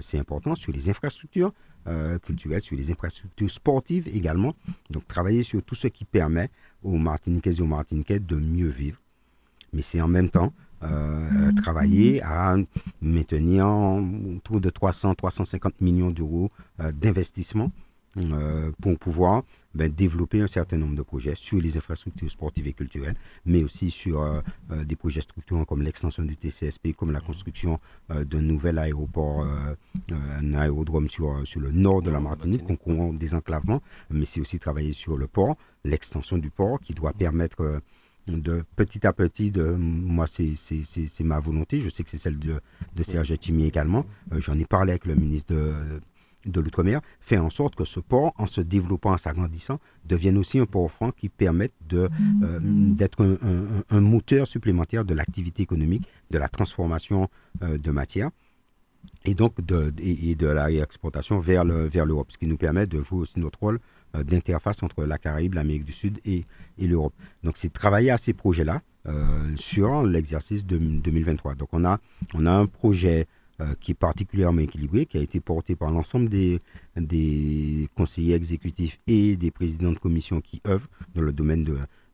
[0.00, 1.52] c'est important, sur les infrastructures,
[1.88, 4.54] euh, culturelle, sur les infrastructures sportives également.
[4.90, 6.50] Donc travailler sur tout ce qui permet
[6.82, 8.98] aux Martiniquais et aux Martiniquais de mieux vivre.
[9.72, 12.56] Mais c'est en même temps euh, travailler à
[13.00, 17.72] maintenir autour de 300-350 millions d'euros euh, d'investissement
[18.82, 23.16] pour pouvoir ben, développer un certain nombre de projets sur les infrastructures sportives et culturelles,
[23.44, 27.78] mais aussi sur euh, euh, des projets structurants comme l'extension du TCSP, comme la construction
[28.10, 29.46] euh, d'un nouvel aéroport,
[30.10, 34.58] un aérodrome sur, sur le nord de la Martinique, concourant des enclavements, mais c'est aussi
[34.58, 37.80] travailler sur le port, l'extension du port qui doit permettre
[38.26, 40.54] de petit à petit, de, moi c'est
[41.24, 42.60] ma volonté, je sais que c'est celle de,
[42.94, 46.00] de Serge Timi également, j'en ai parlé avec le ministre de
[46.50, 50.58] de l'outre-mer, fait en sorte que ce port, en se développant, en s'agrandissant, devienne aussi
[50.58, 52.08] un port franc qui permette euh,
[52.62, 53.38] d'être
[53.90, 57.28] un, moteur supplémentaire de l'activité économique, de la transformation
[57.62, 58.30] euh, de matière
[59.24, 63.00] et donc de, et, de la réexportation vers l'Europe, vers ce qui nous permet de
[63.00, 63.78] jouer aussi notre rôle
[64.16, 66.44] euh, d'interface entre la Caraïbe, l'Amérique du Sud et,
[66.78, 67.14] et l'Europe.
[67.44, 68.82] Donc c'est travailler à ces projets-là
[69.56, 71.54] sur l'exercice de 2023.
[71.54, 71.98] Donc on a,
[72.34, 73.26] on a un projet
[73.60, 76.60] euh, qui est particulièrement équilibré, qui a été porté par l'ensemble des,
[76.94, 81.64] des conseillers exécutifs et des présidents de commission qui œuvrent dans le domaine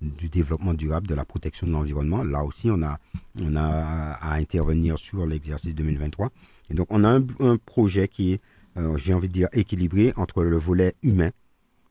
[0.00, 2.24] du développement durable, de la protection de l'environnement.
[2.24, 2.98] Là aussi, on a,
[3.38, 6.30] on a à intervenir sur l'exercice 2023.
[6.70, 8.40] Et donc, on a un, projet qui est,
[8.78, 11.30] euh, j'ai envie de dire, équilibré entre le volet humain,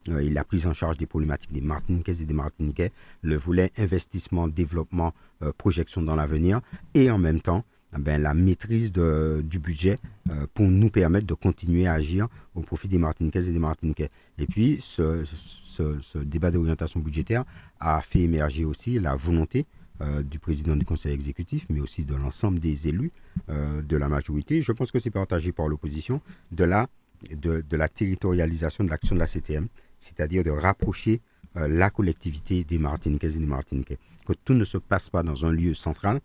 [0.10, 3.72] euh, et la prise en charge des problématiques des Martiniquais et des Martiniquais, le volet
[3.78, 5.14] investissement, développement,
[5.60, 6.62] projection dans l'avenir,
[6.96, 7.64] et en même temps
[8.00, 9.98] ben, la maîtrise de, du budget
[10.30, 14.10] euh, pour nous permettre de continuer à agir au profit des Martiniquais et des Martiniquais.
[14.38, 17.44] Et puis, ce, ce, ce débat d'orientation budgétaire
[17.80, 19.66] a fait émerger aussi la volonté
[20.02, 23.12] euh, du président du conseil exécutif, mais aussi de l'ensemble des élus
[23.50, 24.62] euh, de la majorité.
[24.62, 26.88] Je pense que c'est partagé par l'opposition de la,
[27.36, 29.68] de, de, la territorialisation de l'action de la CTM,
[30.00, 31.22] c'est-à-dire de rapprocher
[31.56, 34.00] la collectivité des Martiniquais et des Martiniquais.
[34.26, 36.20] Que tout ne se passe pas dans un lieu central,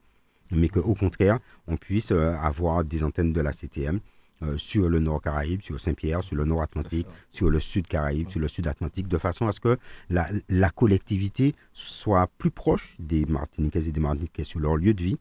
[0.52, 4.00] mais qu'au contraire, on puisse euh, avoir des antennes de la CTM
[4.42, 8.28] euh, sur le nord Caraïbe, sur Saint-Pierre, sur le nord Atlantique, sur le sud Caraïbe,
[8.28, 9.76] sur le sud Atlantique, de façon à ce que
[10.10, 15.02] la, la collectivité soit plus proche des Martiniquais et des Martiniquais sur leur lieu de
[15.02, 15.18] vie.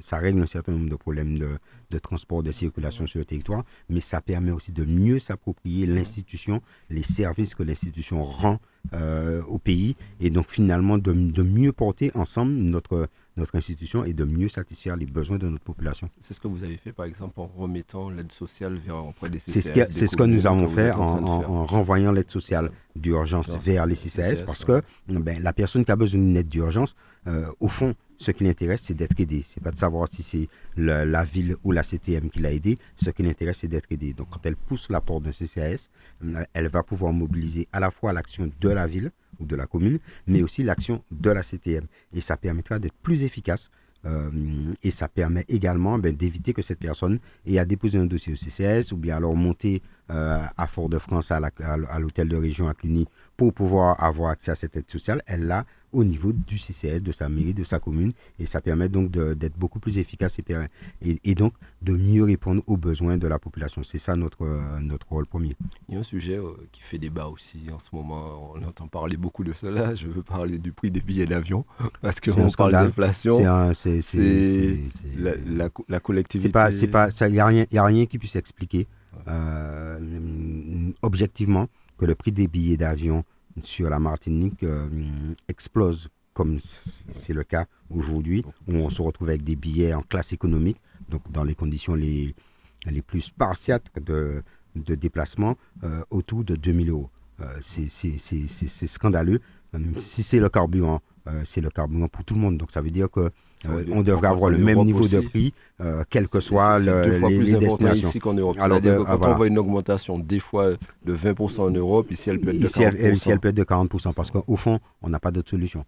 [0.00, 1.56] Ça règle un certain nombre de problèmes de,
[1.90, 6.60] de transport, de circulation sur le territoire, mais ça permet aussi de mieux s'approprier l'institution,
[6.90, 8.58] les services que l'institution rend
[8.92, 14.12] euh, au pays, et donc finalement de, de mieux porter ensemble notre, notre institution et
[14.12, 16.10] de mieux satisfaire les besoins de notre population.
[16.20, 19.38] C'est ce que vous avez fait, par exemple, en remettant l'aide sociale vers auprès des
[19.38, 19.86] CCAS.
[19.90, 24.64] C'est ce, que, nous avons fait en, renvoyant l'aide sociale d'urgence vers les CCAS, parce
[24.64, 26.94] que ben, la personne qui a besoin d'une aide d'urgence,
[27.26, 29.42] euh, au fond, ce qui l'intéresse, c'est d'être aidé.
[29.46, 32.76] C'est pas de savoir si c'est la ville ou la CTM qui l'a aidé.
[32.96, 34.12] Ce qui l'intéresse, c'est d'être aidé.
[34.12, 35.88] Donc, quand elle pousse la porte d'un CCAS,
[36.52, 39.98] elle va pouvoir mobiliser à la fois l'action de la ville ou de la commune,
[40.26, 41.86] mais aussi l'action de la CTM.
[42.12, 43.70] Et ça permettra d'être plus efficace.
[44.04, 44.30] Euh,
[44.84, 48.36] et ça permet également ben, d'éviter que cette personne ait à déposer un dossier au
[48.36, 51.40] CCS ou bien alors monter euh, à Fort-de-France à
[51.98, 55.20] l'hôtel de région à Cluny pour pouvoir avoir accès à cette aide sociale.
[55.26, 58.12] Elle l'a au niveau du CCS, de sa mairie, de sa commune.
[58.38, 62.76] Et ça permet donc d'être beaucoup plus efficace et, et, donc de mieux répondre aux
[62.76, 63.82] besoins de la population.
[63.82, 65.54] C'est ça notre, euh, notre rôle premier.
[65.88, 68.52] Il y a un sujet euh, qui fait débat aussi en ce moment.
[68.54, 69.94] On entend parler beaucoup de cela.
[69.94, 71.64] Je veux parler du prix des billets d'avion
[72.02, 73.38] parce qu'on parle d'inflation.
[73.74, 74.00] C'est
[75.16, 76.58] la, la, la, collectivité.
[76.58, 78.86] Il n'y a, a, rien qui puisse expliquer
[79.26, 83.24] euh, objectivement que le prix des billets d'avion
[83.62, 84.88] sur la Martinique euh,
[85.48, 90.32] explose, comme c'est le cas aujourd'hui, où on se retrouve avec des billets en classe
[90.32, 92.34] économique, donc dans les conditions les,
[92.86, 94.42] les plus spartiates de,
[94.76, 97.10] de déplacement, euh, autour de 2000 euros.
[97.40, 99.40] Euh, c'est scandaleux.
[99.98, 101.00] Si c'est le carburant,
[101.44, 102.56] c'est le carburant pour tout le monde.
[102.56, 103.30] Donc ça veut dire que
[103.92, 105.52] on devrait avoir le même niveau de prix,
[106.10, 108.08] quel que soit le, les, les destinations.
[108.08, 108.56] Ici qu'en Europe.
[108.60, 110.70] Alors, quand on voit une augmentation des fois
[111.04, 112.96] de 20% en Europe, ici elle peut être de 40%.
[112.98, 115.84] Elle, ici elle peut être de 40% parce qu'au fond, on n'a pas d'autre solution.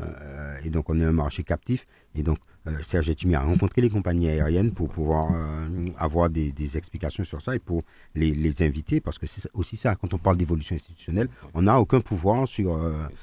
[0.00, 1.86] Euh, et donc on est un marché captif.
[2.14, 6.52] Et donc euh, Serge Etimi a rencontré les compagnies aériennes pour pouvoir euh, avoir des,
[6.52, 7.82] des, explications sur ça et pour
[8.14, 11.80] les, les inviter, parce que c'est aussi ça, quand on parle d'évolution institutionnelle, on n'a
[11.80, 12.78] aucun pouvoir sur,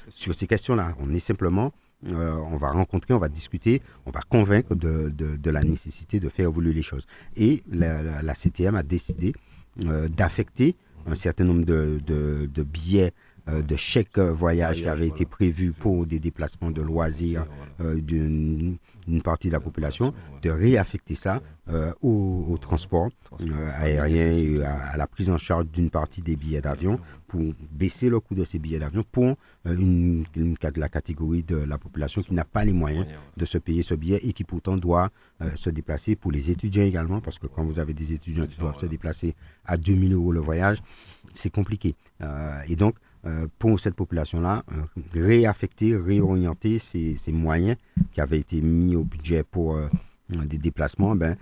[0.08, 0.94] sur ces questions-là.
[1.00, 1.72] On est simplement
[2.04, 6.28] on va rencontrer, on va discuter, on va convaincre de, de, de, la nécessité de
[6.28, 7.06] faire évoluer les choses.
[7.36, 9.32] Et la, la, CTM a décidé
[9.76, 10.74] d'affecter
[11.06, 13.12] un certain nombre de, de billets
[13.48, 17.46] euh, de chèques voyage qui avait été prévu pour des déplacements de loisirs
[17.80, 18.76] euh, d'une
[19.22, 23.08] partie de la population, de réaffecter ça euh, au, transport
[23.78, 27.42] aérien et à, la prise en charge d'une partie des billets d'avion pour
[27.72, 32.22] baisser le coût de ces billets d'avion pour une, une, la catégorie de la population
[32.22, 35.10] qui n'a pas les moyens de se payer ce billet et qui pourtant doit
[35.56, 38.78] se déplacer pour les étudiants également parce que quand vous avez des étudiants qui doivent
[38.78, 40.78] se déplacer à 2000 euros le voyage,
[41.34, 41.94] c'est compliqué.
[42.68, 42.94] et donc,
[43.26, 47.76] euh, pour cette population-là, euh, réaffecter, réorienter ces, moyens
[48.12, 49.88] qui avaient été mis au budget pour euh,
[50.28, 51.36] des déplacements ben,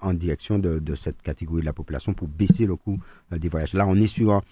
[0.00, 2.98] en direction de, cette catégorie de la population pour baisser le coût
[3.30, 3.74] des voyages.
[3.74, 4.42] Là, on est sur un,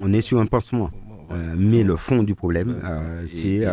[0.00, 0.90] on est sur un pansement.
[1.56, 2.80] mais le fond du problème,
[3.26, 3.66] c'est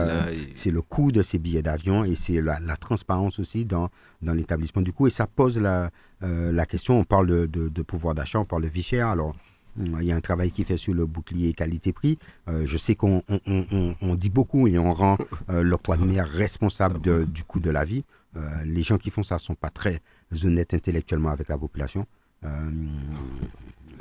[0.56, 3.90] c'est le coût de ces billets d'avion et c'est la, transparence aussi dans,
[4.22, 5.08] dans l'établissement du coût.
[5.08, 8.70] Et ça pose la, la question, on parle de, de pouvoir d'achat, on parle de
[8.70, 9.10] vie chère.
[9.10, 9.36] Alors,
[9.78, 12.18] il y a un travail qui fait sur le bouclier qualité-prix.
[12.48, 15.18] Euh, je sais qu'on on, dit beaucoup et on rend
[15.50, 18.04] euh, l'octroi de mer responsable du coût de la vie.
[18.36, 20.00] Euh, les gens qui font ça ne sont pas très
[20.44, 22.06] honnêtes intellectuellement avec la population.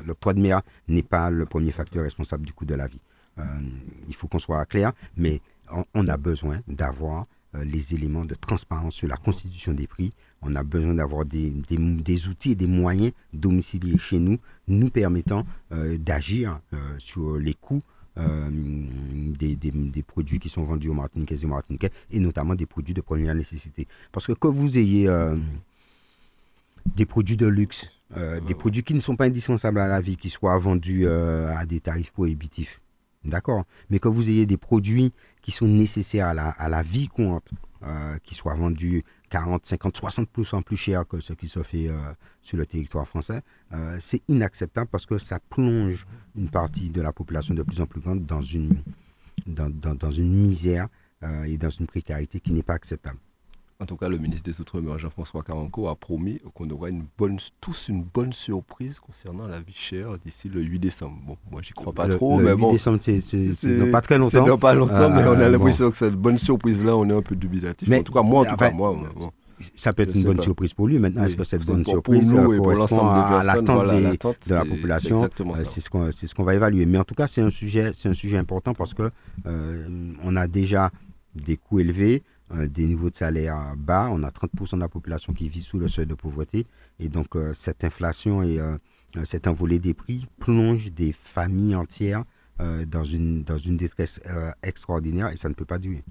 [0.04, 3.00] l'octroi de mer n'est pas le premier facteur responsable du coût de la vie.
[4.08, 5.40] il faut qu'on soit clair, mais
[5.94, 10.62] on a besoin d'avoir les éléments de transparence sur la constitution des prix on a
[10.62, 16.60] besoin d'avoir des, des, outils et des moyens domiciliés chez nous, nous permettant euh, d'agir
[16.72, 17.82] euh, sur les coûts
[18.18, 18.50] euh,
[19.38, 22.94] des, des, produits qui sont vendus aux Martiniquais et aux Martiniquais, et notamment des produits
[22.94, 23.86] de première nécessité.
[24.12, 25.10] Parce que que vous ayez
[26.94, 27.90] des produits de luxe,
[28.46, 31.80] des produits qui ne sont pas indispensables à la vie, qui soient vendus à des
[31.80, 32.80] tarifs prohibitifs,
[33.22, 33.66] d'accord?
[33.90, 37.50] Mais que vous ayez des produits qui sont nécessaires à la, à la vie courante,
[38.22, 41.96] qui soient vendus 40, 50, 60% plus cher que ce qui se fait euh,
[42.42, 47.12] sur le territoire français, euh, c'est inacceptable parce que ça plonge une partie de la
[47.12, 48.82] population de plus en plus grande dans une,
[50.18, 50.88] misère
[51.22, 53.18] euh, et dans une précarité qui n'est pas acceptable.
[53.78, 57.38] En tout cas, le ministre des Outre-mer, Jean-François Caranco, a promis qu'on aura une bonne,
[57.60, 61.18] tous une bonne surprise concernant la vie chère d'ici le 8 décembre.
[61.26, 64.46] Bon, moi, j'y crois pas trop, le mais 8 décembre, c'est pas très longtemps.
[64.46, 67.36] C'est pas longtemps, mais on a l'impression que cette bonne surprise-là, on est un peu
[67.36, 67.86] dubitatif.
[67.86, 68.96] Mais, en tout cas, moi, en tout cas, moi.
[69.74, 70.98] ça peut être une bonne surprise pour lui.
[70.98, 75.82] Maintenant, est-ce que cette bonne surprise euh, correspond à, l'attente de la population euh, C'est
[75.82, 76.86] ce qu'on ce qu'on va évaluer.
[76.86, 79.10] Mais en tout cas, c'est un sujet un sujet important parce que
[79.46, 80.90] euh, on a déjà
[81.34, 82.22] des coûts élevés.
[82.52, 84.08] Euh, des niveaux de salaire bas.
[84.12, 86.64] On a 30% de la population qui vit sous le seuil de pauvreté.
[87.00, 88.76] Et donc, euh, cette inflation et euh,
[89.24, 92.24] cet envolé des prix plonge des familles entières
[92.86, 94.18] dans, une, dans une détresse
[94.62, 96.02] extraordinaire et ça ne peut pas durer.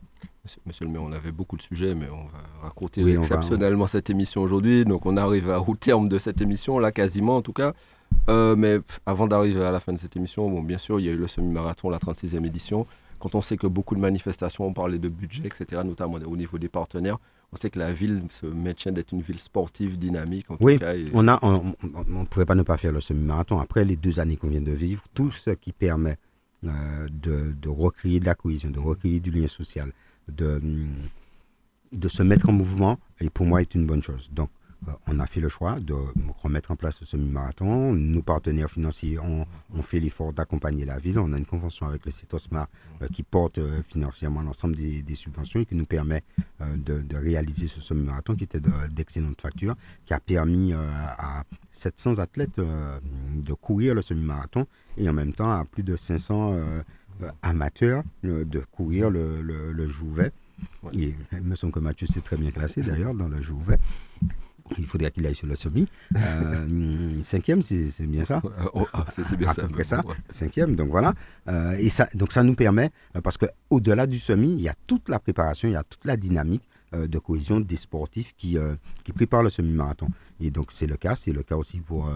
[0.68, 4.44] Monsieur, le maire, on avait beaucoup de sujets, mais on va raconter exceptionnellement cette émission
[4.44, 4.86] aujourd'hui.
[4.86, 7.74] Donc on arrive au terme de cette émission, là quasiment en tout cas.
[8.30, 11.10] Euh, mais avant d'arriver à la fin de cette émission, bon, bien sûr, il y
[11.10, 12.88] a eu le semi-marathon, la 36e édition.
[13.26, 16.60] Quand on sait que beaucoup de manifestations ont parlé de budget, etc., notamment au niveau
[16.60, 17.18] des partenaires,
[17.52, 20.46] on sait que la ville se maintient d'être une ville sportive, dynamique.
[20.52, 23.58] En oui, tout cas, on a, on ne pouvait pas ne pas faire le semi-marathon.
[23.58, 26.18] Après les deux années qu'on vient de vivre, tout ce qui permet
[26.66, 29.92] euh, de, de, recréer de la cohésion, de recréer du lien social,
[30.28, 30.62] de,
[31.94, 34.30] de se mettre en mouvement, et pour moi, est une bonne chose.
[34.34, 34.52] Donc,
[35.08, 35.94] on a fait le choix de
[36.44, 37.94] remettre en place ce semi-marathon.
[37.94, 39.46] Nos partenaires financiers ont,
[39.82, 41.20] fait l'effort d'accompagner la ville.
[41.20, 42.68] On a une convention avec le CETOSMA
[43.02, 46.24] euh, qui porte financièrement l'ensemble des, subventions et qui nous permet
[46.60, 53.54] de, réaliser ce semi-marathon qui était d'excellente facture, qui a permis à 700 athlètes de
[53.54, 54.66] courir le semi-marathon
[54.98, 56.54] et en même temps à plus de 500
[57.24, 60.32] euh, amateurs euh, de courir le, le, Jouvet.
[60.92, 63.78] Et il me semble que Mathieu s'est très bien classé d'ailleurs dans le Jouvet.
[64.78, 65.88] Il faudrait qu'il aille sur le semi.
[66.16, 68.42] Euh, cinquième, c'est bien ça.
[68.74, 69.68] Oh, ah, c'est bien ça.
[69.84, 70.02] ça.
[70.30, 71.14] Cinquième, donc voilà.
[71.78, 72.92] et ça, donc ça nous permet,
[73.24, 76.18] parce qu'au-delà du semi, il y a toute la préparation, il y a toute la
[76.18, 78.58] dynamique de cohésion des sportifs qui,
[79.04, 80.08] qui préparent le semi-marathon.
[80.40, 82.10] Et donc c'est le cas, c'est le cas aussi pour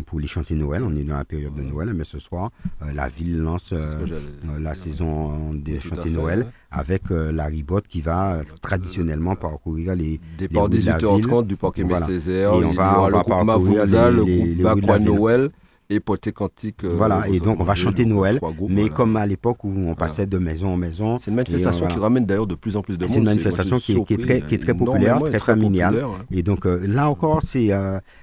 [0.00, 0.82] pour les chantiers Noël.
[0.84, 2.50] On est dans la période de Noël, mais ce soir,
[2.82, 3.78] euh, la ville lance euh,
[4.10, 10.68] euh, la saison des chantiers Noël avec la ribote qui va traditionnellement parcourir les Départ
[10.70, 12.54] des 18h30 du parc Césaire.
[12.54, 14.24] Et on va, on va parcourir le
[14.64, 15.50] groupe Noël
[15.94, 16.84] et porter cantique.
[16.84, 20.38] voilà, et donc on va chanter Noël, mais comme à l'époque où on passait de
[20.38, 21.18] maison en maison.
[21.18, 23.10] C'est une manifestation qui ramène d'ailleurs de plus en plus de monde.
[23.12, 26.04] C'est une manifestation qui, est très, qui est très populaire, très, familiale.
[26.30, 27.70] Et donc là encore, c'est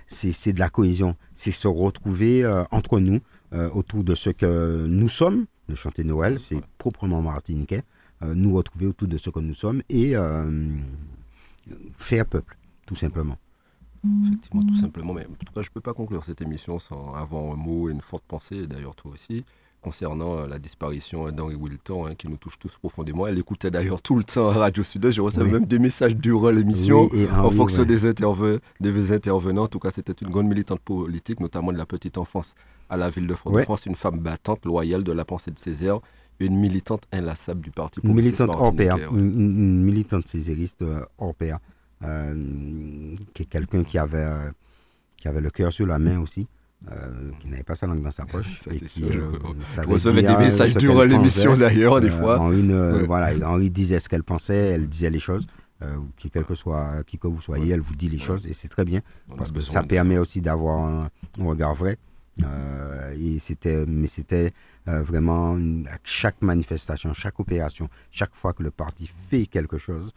[0.08, 3.22] c'est de la cohésion c'est se retrouver euh, entre nous
[3.54, 5.46] euh, autour de ce que nous sommes.
[5.70, 7.84] Le chanter Noël, c'est proprement martiniquais.
[8.24, 10.16] Euh, nous retrouver autour de ce que nous sommes et
[11.96, 13.38] faire peuple, tout simplement.
[14.26, 15.14] Effectivement, tout simplement.
[15.14, 17.90] Mais en tout cas, je ne peux pas conclure cette émission sans avoir un mot
[17.90, 19.44] et une forte pensée, d'ailleurs toi aussi,
[19.82, 23.28] concernant la disparition d'Henri Wilton, hein, qui nous touche tous profondément.
[23.28, 25.12] Elle écoutait d'ailleurs tout le temps à Radio Sud-Est.
[25.12, 27.96] Je recevais même des messages durant l'émission en fonction des,
[28.80, 29.64] des, intervenants.
[29.64, 32.56] En tout cas, c'était une grande militante politique, notamment de la petite enfance
[32.90, 36.00] à la ville de Fort-de-France, une femme battante, loyale de la pensée de Césaire,
[36.40, 41.56] une militante inlassable du Parti Une militante hors pair, une, militante césariste euh, hors pair,
[41.56, 41.60] euh,
[42.02, 44.50] qui est quelqu'un qui avait, euh,
[45.18, 46.48] qui avait le cœur sur la main aussi.
[46.90, 48.62] Euh, qui n'avait pas sa langue dans sa poche.
[48.72, 49.32] et qui, euh,
[49.86, 52.40] recevait des messages durant l'émission d'ailleurs, des euh, fois.
[52.40, 52.64] Henri,
[53.06, 55.46] voilà, Henri disait ce qu'elle pensait, elle disait les choses.
[56.16, 58.70] qui, quel que soit, qui que vous soyez, elle vous dit les choses et c'est
[58.70, 59.02] très bien
[59.38, 61.98] parce que ça permet aussi d'avoir un, regard vrai.
[63.18, 64.52] et c'était, mais c'était
[65.04, 70.14] vraiment à chaque manifestation, chaque opération, chaque fois que le parti fait quelque chose,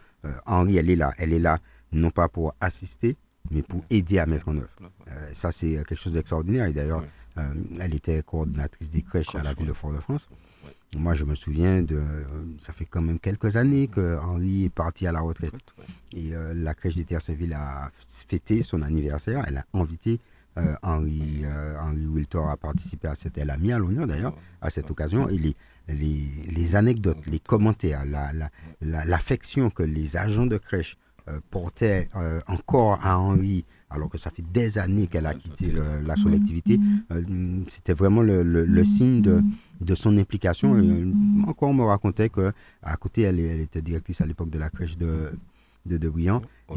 [0.47, 1.59] Henri, elle est là, elle est là
[1.93, 3.17] non pas pour assister,
[3.51, 4.77] mais pour aider à mettre en œuvre.
[5.09, 6.67] Euh, ça, c'est quelque chose d'extraordinaire.
[6.67, 7.05] Et d'ailleurs,
[7.39, 10.29] euh, elle était coordinatrice des crèches à la ville de Fort-de-France.
[10.97, 12.03] Moi, je me souviens de.
[12.61, 15.75] Ça fait quand même quelques années que Henri est parti à la retraite.
[16.13, 19.45] Et euh, la crèche des Terres Saint-Ville a fêté son anniversaire.
[19.49, 20.19] Elle a invité
[20.83, 21.45] Henri,
[21.81, 23.39] Henri Wiltor à participer à cette.
[23.39, 25.29] Elle a mis à l'honneur d'ailleurs à cette occasion.
[25.29, 25.55] Et les,
[25.89, 28.05] les, anecdotes, les commentaires,
[28.81, 30.97] l'affection la, la, que les agents de crèche
[31.29, 35.73] euh, portait euh, encore à Henri, alors que ça fait des années qu'elle a quitté
[36.05, 36.81] la collectivité,
[37.13, 39.41] euh, c'était vraiment le, le, signe de,
[39.81, 40.73] de, son implication.
[41.47, 45.31] encore, on me racontait qu'à côté, elle, était directrice à l'époque de la crèche de,
[45.87, 46.09] de, de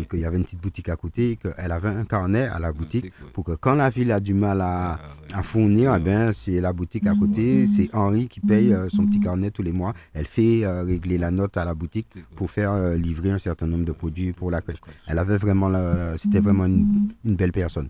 [0.01, 2.71] et qu'il y avait une petite boutique à côté qu'elle avait un carnet à la
[2.71, 6.31] boutique pour que quand la ville a du mal à, ah, à fournir, eh ben,
[6.31, 9.71] c'est la boutique à côté, c'est Henri qui paye euh, son petit carnet tous les
[9.71, 9.93] mois.
[10.13, 13.67] Elle fait euh, régler la note à la boutique pour faire euh, livrer un certain
[13.67, 14.79] nombre de produits pour la crèche.
[15.07, 15.71] Elle avait vraiment,
[16.17, 17.87] c'était vraiment une, belle personne.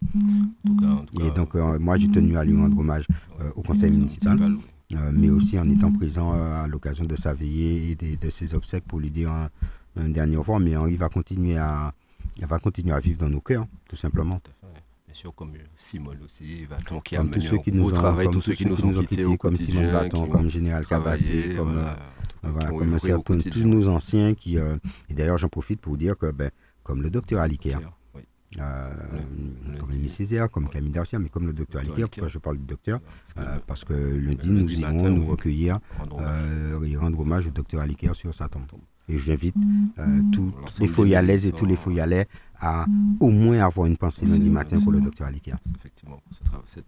[1.20, 3.06] et donc, moi, j'ai tenu à lui rendre hommage
[3.56, 4.38] au conseil municipal.
[5.14, 8.86] mais aussi en étant présent à l'occasion de sa veillée et de, de, ses obsèques
[8.86, 9.32] pour lui dire
[9.98, 11.94] une dernière fois, mais il va continuer à,
[12.42, 14.42] va continuer à vivre dans nos cœurs, tout simplement.
[15.06, 18.42] Bien sûr, comme Simone aussi, Vaton qui a mené tous ceux qui nous travail, tous
[18.42, 21.80] ceux qui nous ont quittés, comme Simone Vaton, comme Général Cabassé, comme,
[22.52, 24.78] voilà, comme certains, tous nos anciens qui, euh,
[25.10, 26.52] et d'ailleurs j'en profite pour dire que, ben,
[26.84, 27.78] comme le docteur Aliker,
[28.60, 28.94] euh,
[29.80, 32.08] comme Amy Césaire, comme Camille Darcia, mais comme le docteur Aliker.
[32.08, 33.00] Pourquoi je parle du docteur
[33.38, 35.80] euh, Parce que lundi, nous irons nous recueillir
[36.86, 38.64] et rendre hommage au docteur Aliker sur sa tombe.
[39.08, 39.56] Et j'invite
[40.00, 40.32] euh, mm.
[40.32, 42.28] tous les foyalaises et tous les foyalais
[42.60, 42.86] à
[43.20, 45.60] au moins avoir une pensée lundi matin pour le docteur Alikia.
[45.78, 46.34] Effectivement, pour
[46.66, 46.80] ce,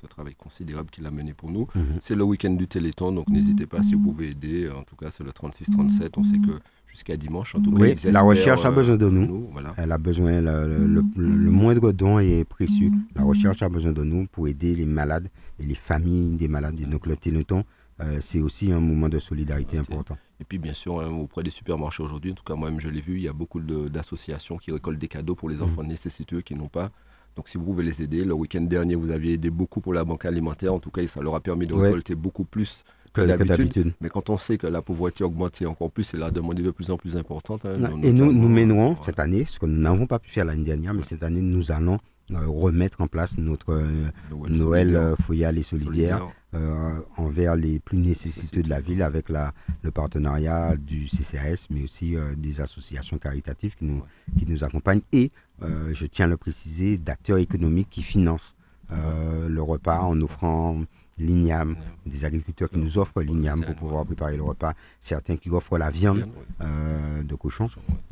[0.00, 1.64] ce, travail considérable qu'il a mené pour nous.
[1.64, 1.98] Mm-hmm.
[2.00, 4.68] C'est le week-end du Téléthon, donc n'hésitez pas si vous pouvez aider.
[4.70, 6.10] En tout cas, c'est le 36-37.
[6.16, 6.52] On sait que
[6.86, 7.54] jusqu'à dimanche.
[7.54, 9.48] En tout Oui, cas, ils la recherche a euh, besoin de de nous.
[9.52, 9.74] voilà.
[9.76, 12.88] Elle a besoin, le, le- le- le moindre don est précieux.
[13.14, 16.80] La recherche a besoin de nous pour aider les malades et les familles des malades.
[16.80, 17.64] Et donc le Téléthon,
[18.00, 20.16] euh, c'est aussi un moment de solidarité important.
[20.40, 23.00] Et puis bien sûr, hein, auprès des supermarchés aujourd'hui, en tout cas moi-même je l'ai
[23.00, 26.54] vu, il y a beaucoup d'associations qui récoltent des cadeaux pour les enfants nécessiteux qui
[26.54, 26.90] n'ont pas.
[27.36, 30.04] Donc si vous pouvez les aider, le week-end dernier vous aviez aidé beaucoup pour la
[30.04, 31.88] banque alimentaire, en tout cas ça leur a permis de Ouais.
[31.88, 33.94] récolter beaucoup plus Que, d'habitude.
[34.00, 36.70] Mais quand on sait que la pauvreté augmente encore plus et la demande est de
[36.70, 37.64] plus en plus importante.
[37.64, 40.62] hein, Et nous, nous mènerons cette année, ce que nous n'avons pas pu faire l'année
[40.64, 41.98] dernière, mais cette année, nous allons
[42.36, 46.34] remettre en place notre euh, Noël Noël euh, foyal et solidaire, solidaire.
[46.54, 49.52] euh, envers les plus nécessiteux de la ville avec la,
[49.82, 54.02] le partenariat du CCAS, mais aussi euh, des associations caritatives qui nous,
[54.38, 55.02] qui nous accompagnent.
[55.12, 55.30] Et,
[55.62, 58.56] euh, je tiens à le préciser, d'acteurs économiques qui financent
[58.92, 60.82] euh, le repas en offrant
[61.18, 65.78] l'igname, des agriculteurs qui nous offrent l'igname pour pouvoir préparer le repas, certains qui offrent
[65.78, 66.26] la viande
[66.60, 67.68] euh, de cochon,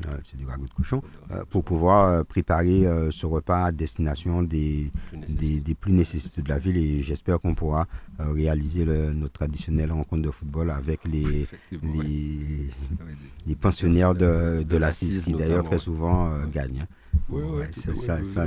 [0.06, 4.90] euh, c'est du ragoût de cochon, euh, pour pouvoir préparer ce repas à destination des,
[5.10, 6.76] Plus des, des plus nécessiteux de la ville.
[6.76, 7.86] Et j'espère qu'on pourra
[8.18, 11.46] réaliser le- notre traditionnelle rencontre de football avec les,
[13.60, 16.86] pensionnaires de, de De la l'Assise, CIS qui d'ailleurs très souvent gagnent.
[17.28, 18.44] Oui, oui, Ouais, c'est ça- ça,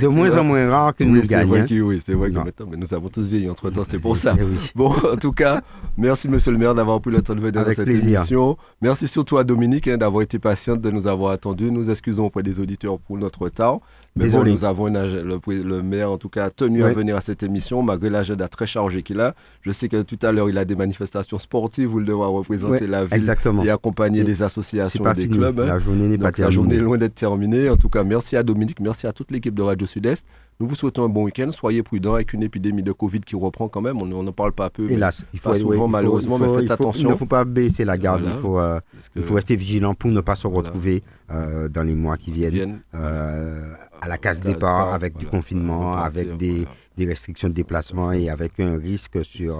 [0.00, 1.48] de moins en moins rare que Oui, nous gagnons.
[1.50, 3.98] vrai que oui, c'est vrai que maintenant, mais nous avons tous vieilli entre temps, c'est
[3.98, 4.34] pour ça.
[4.74, 5.60] Bon, en tout cas,
[5.96, 8.18] merci Monsieur le maire d'avoir pris le temps de venir dans cette plaisir.
[8.20, 8.56] émission.
[8.82, 11.70] Merci surtout à Dominique hein, d'avoir été patiente, de nous avoir attendus.
[11.70, 13.78] Nous excusons auprès des auditeurs pour notre retard.
[14.16, 14.50] Mais Désolé.
[14.50, 17.82] bon, nous avons une le, maire, en tout cas, tenu à venir à cette émission,
[17.82, 19.34] malgré l'agenda très chargé qu'il a.
[19.62, 22.86] Je sais que tout à l'heure, il a des manifestations sportives où il devra représenter
[22.88, 23.62] la ville Exactement.
[23.62, 25.36] et accompagner des associations et des fini.
[25.38, 25.60] clubs.
[25.60, 25.66] hein.
[25.66, 26.84] La journée n'est pas Donc la journée est terminée.
[26.88, 27.47] loin d'être terminée.
[27.48, 30.26] En tout cas, merci à Dominique, merci à toute l'équipe de Radio Sud-Est.
[30.60, 31.50] Nous vous souhaitons un bon week-end.
[31.52, 33.96] Soyez prudents avec une épidémie de Covid qui reprend quand même.
[34.02, 34.90] On n'en parle pas peu.
[34.90, 37.08] Hélas, il faut, souvent, faut- malheureusement, il faut- mais faites il faut- attention.
[37.08, 38.22] Il ne faut pas baisser la garde.
[38.22, 38.36] Voilà.
[38.36, 38.80] Il, faut, euh,
[39.16, 40.68] il faut rester vigilant pour ne pas se Voilà.
[40.68, 43.72] retrouver euh, dans les mois qui viennent viennent euh,
[44.02, 46.66] à la case départ départ, avec du confinement, avec des,
[46.98, 49.56] restrictions de déplacement et avec un risque sur,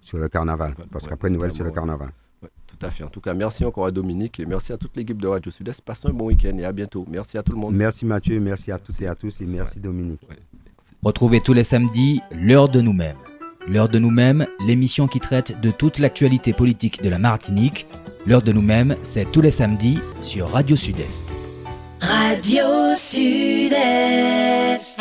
[0.00, 0.74] sur le carnaval.
[0.90, 2.10] Parce qu'après Noël, c'est le carnaval.
[2.82, 3.04] À fait.
[3.04, 5.82] En tout cas, merci encore à Dominique et merci à toute l'équipe de Radio Sud-Est.
[5.82, 7.04] Passez un bon week-end et à bientôt.
[7.10, 7.74] Merci à tout le monde.
[7.74, 10.22] Merci Mathieu, merci à toutes et à tous et merci Dominique.
[10.22, 10.94] Ouais, merci.
[11.02, 13.18] Retrouvez tous les samedis l'heure de nous-mêmes.
[13.68, 17.86] L'heure de nous-mêmes, l'émission qui traite de toute l'actualité politique de la Martinique.
[18.26, 21.24] L'heure de nous-mêmes, c'est tous les samedis sur Radio Sud-Est.
[22.00, 22.64] Radio
[22.96, 24.96] Sud-Est.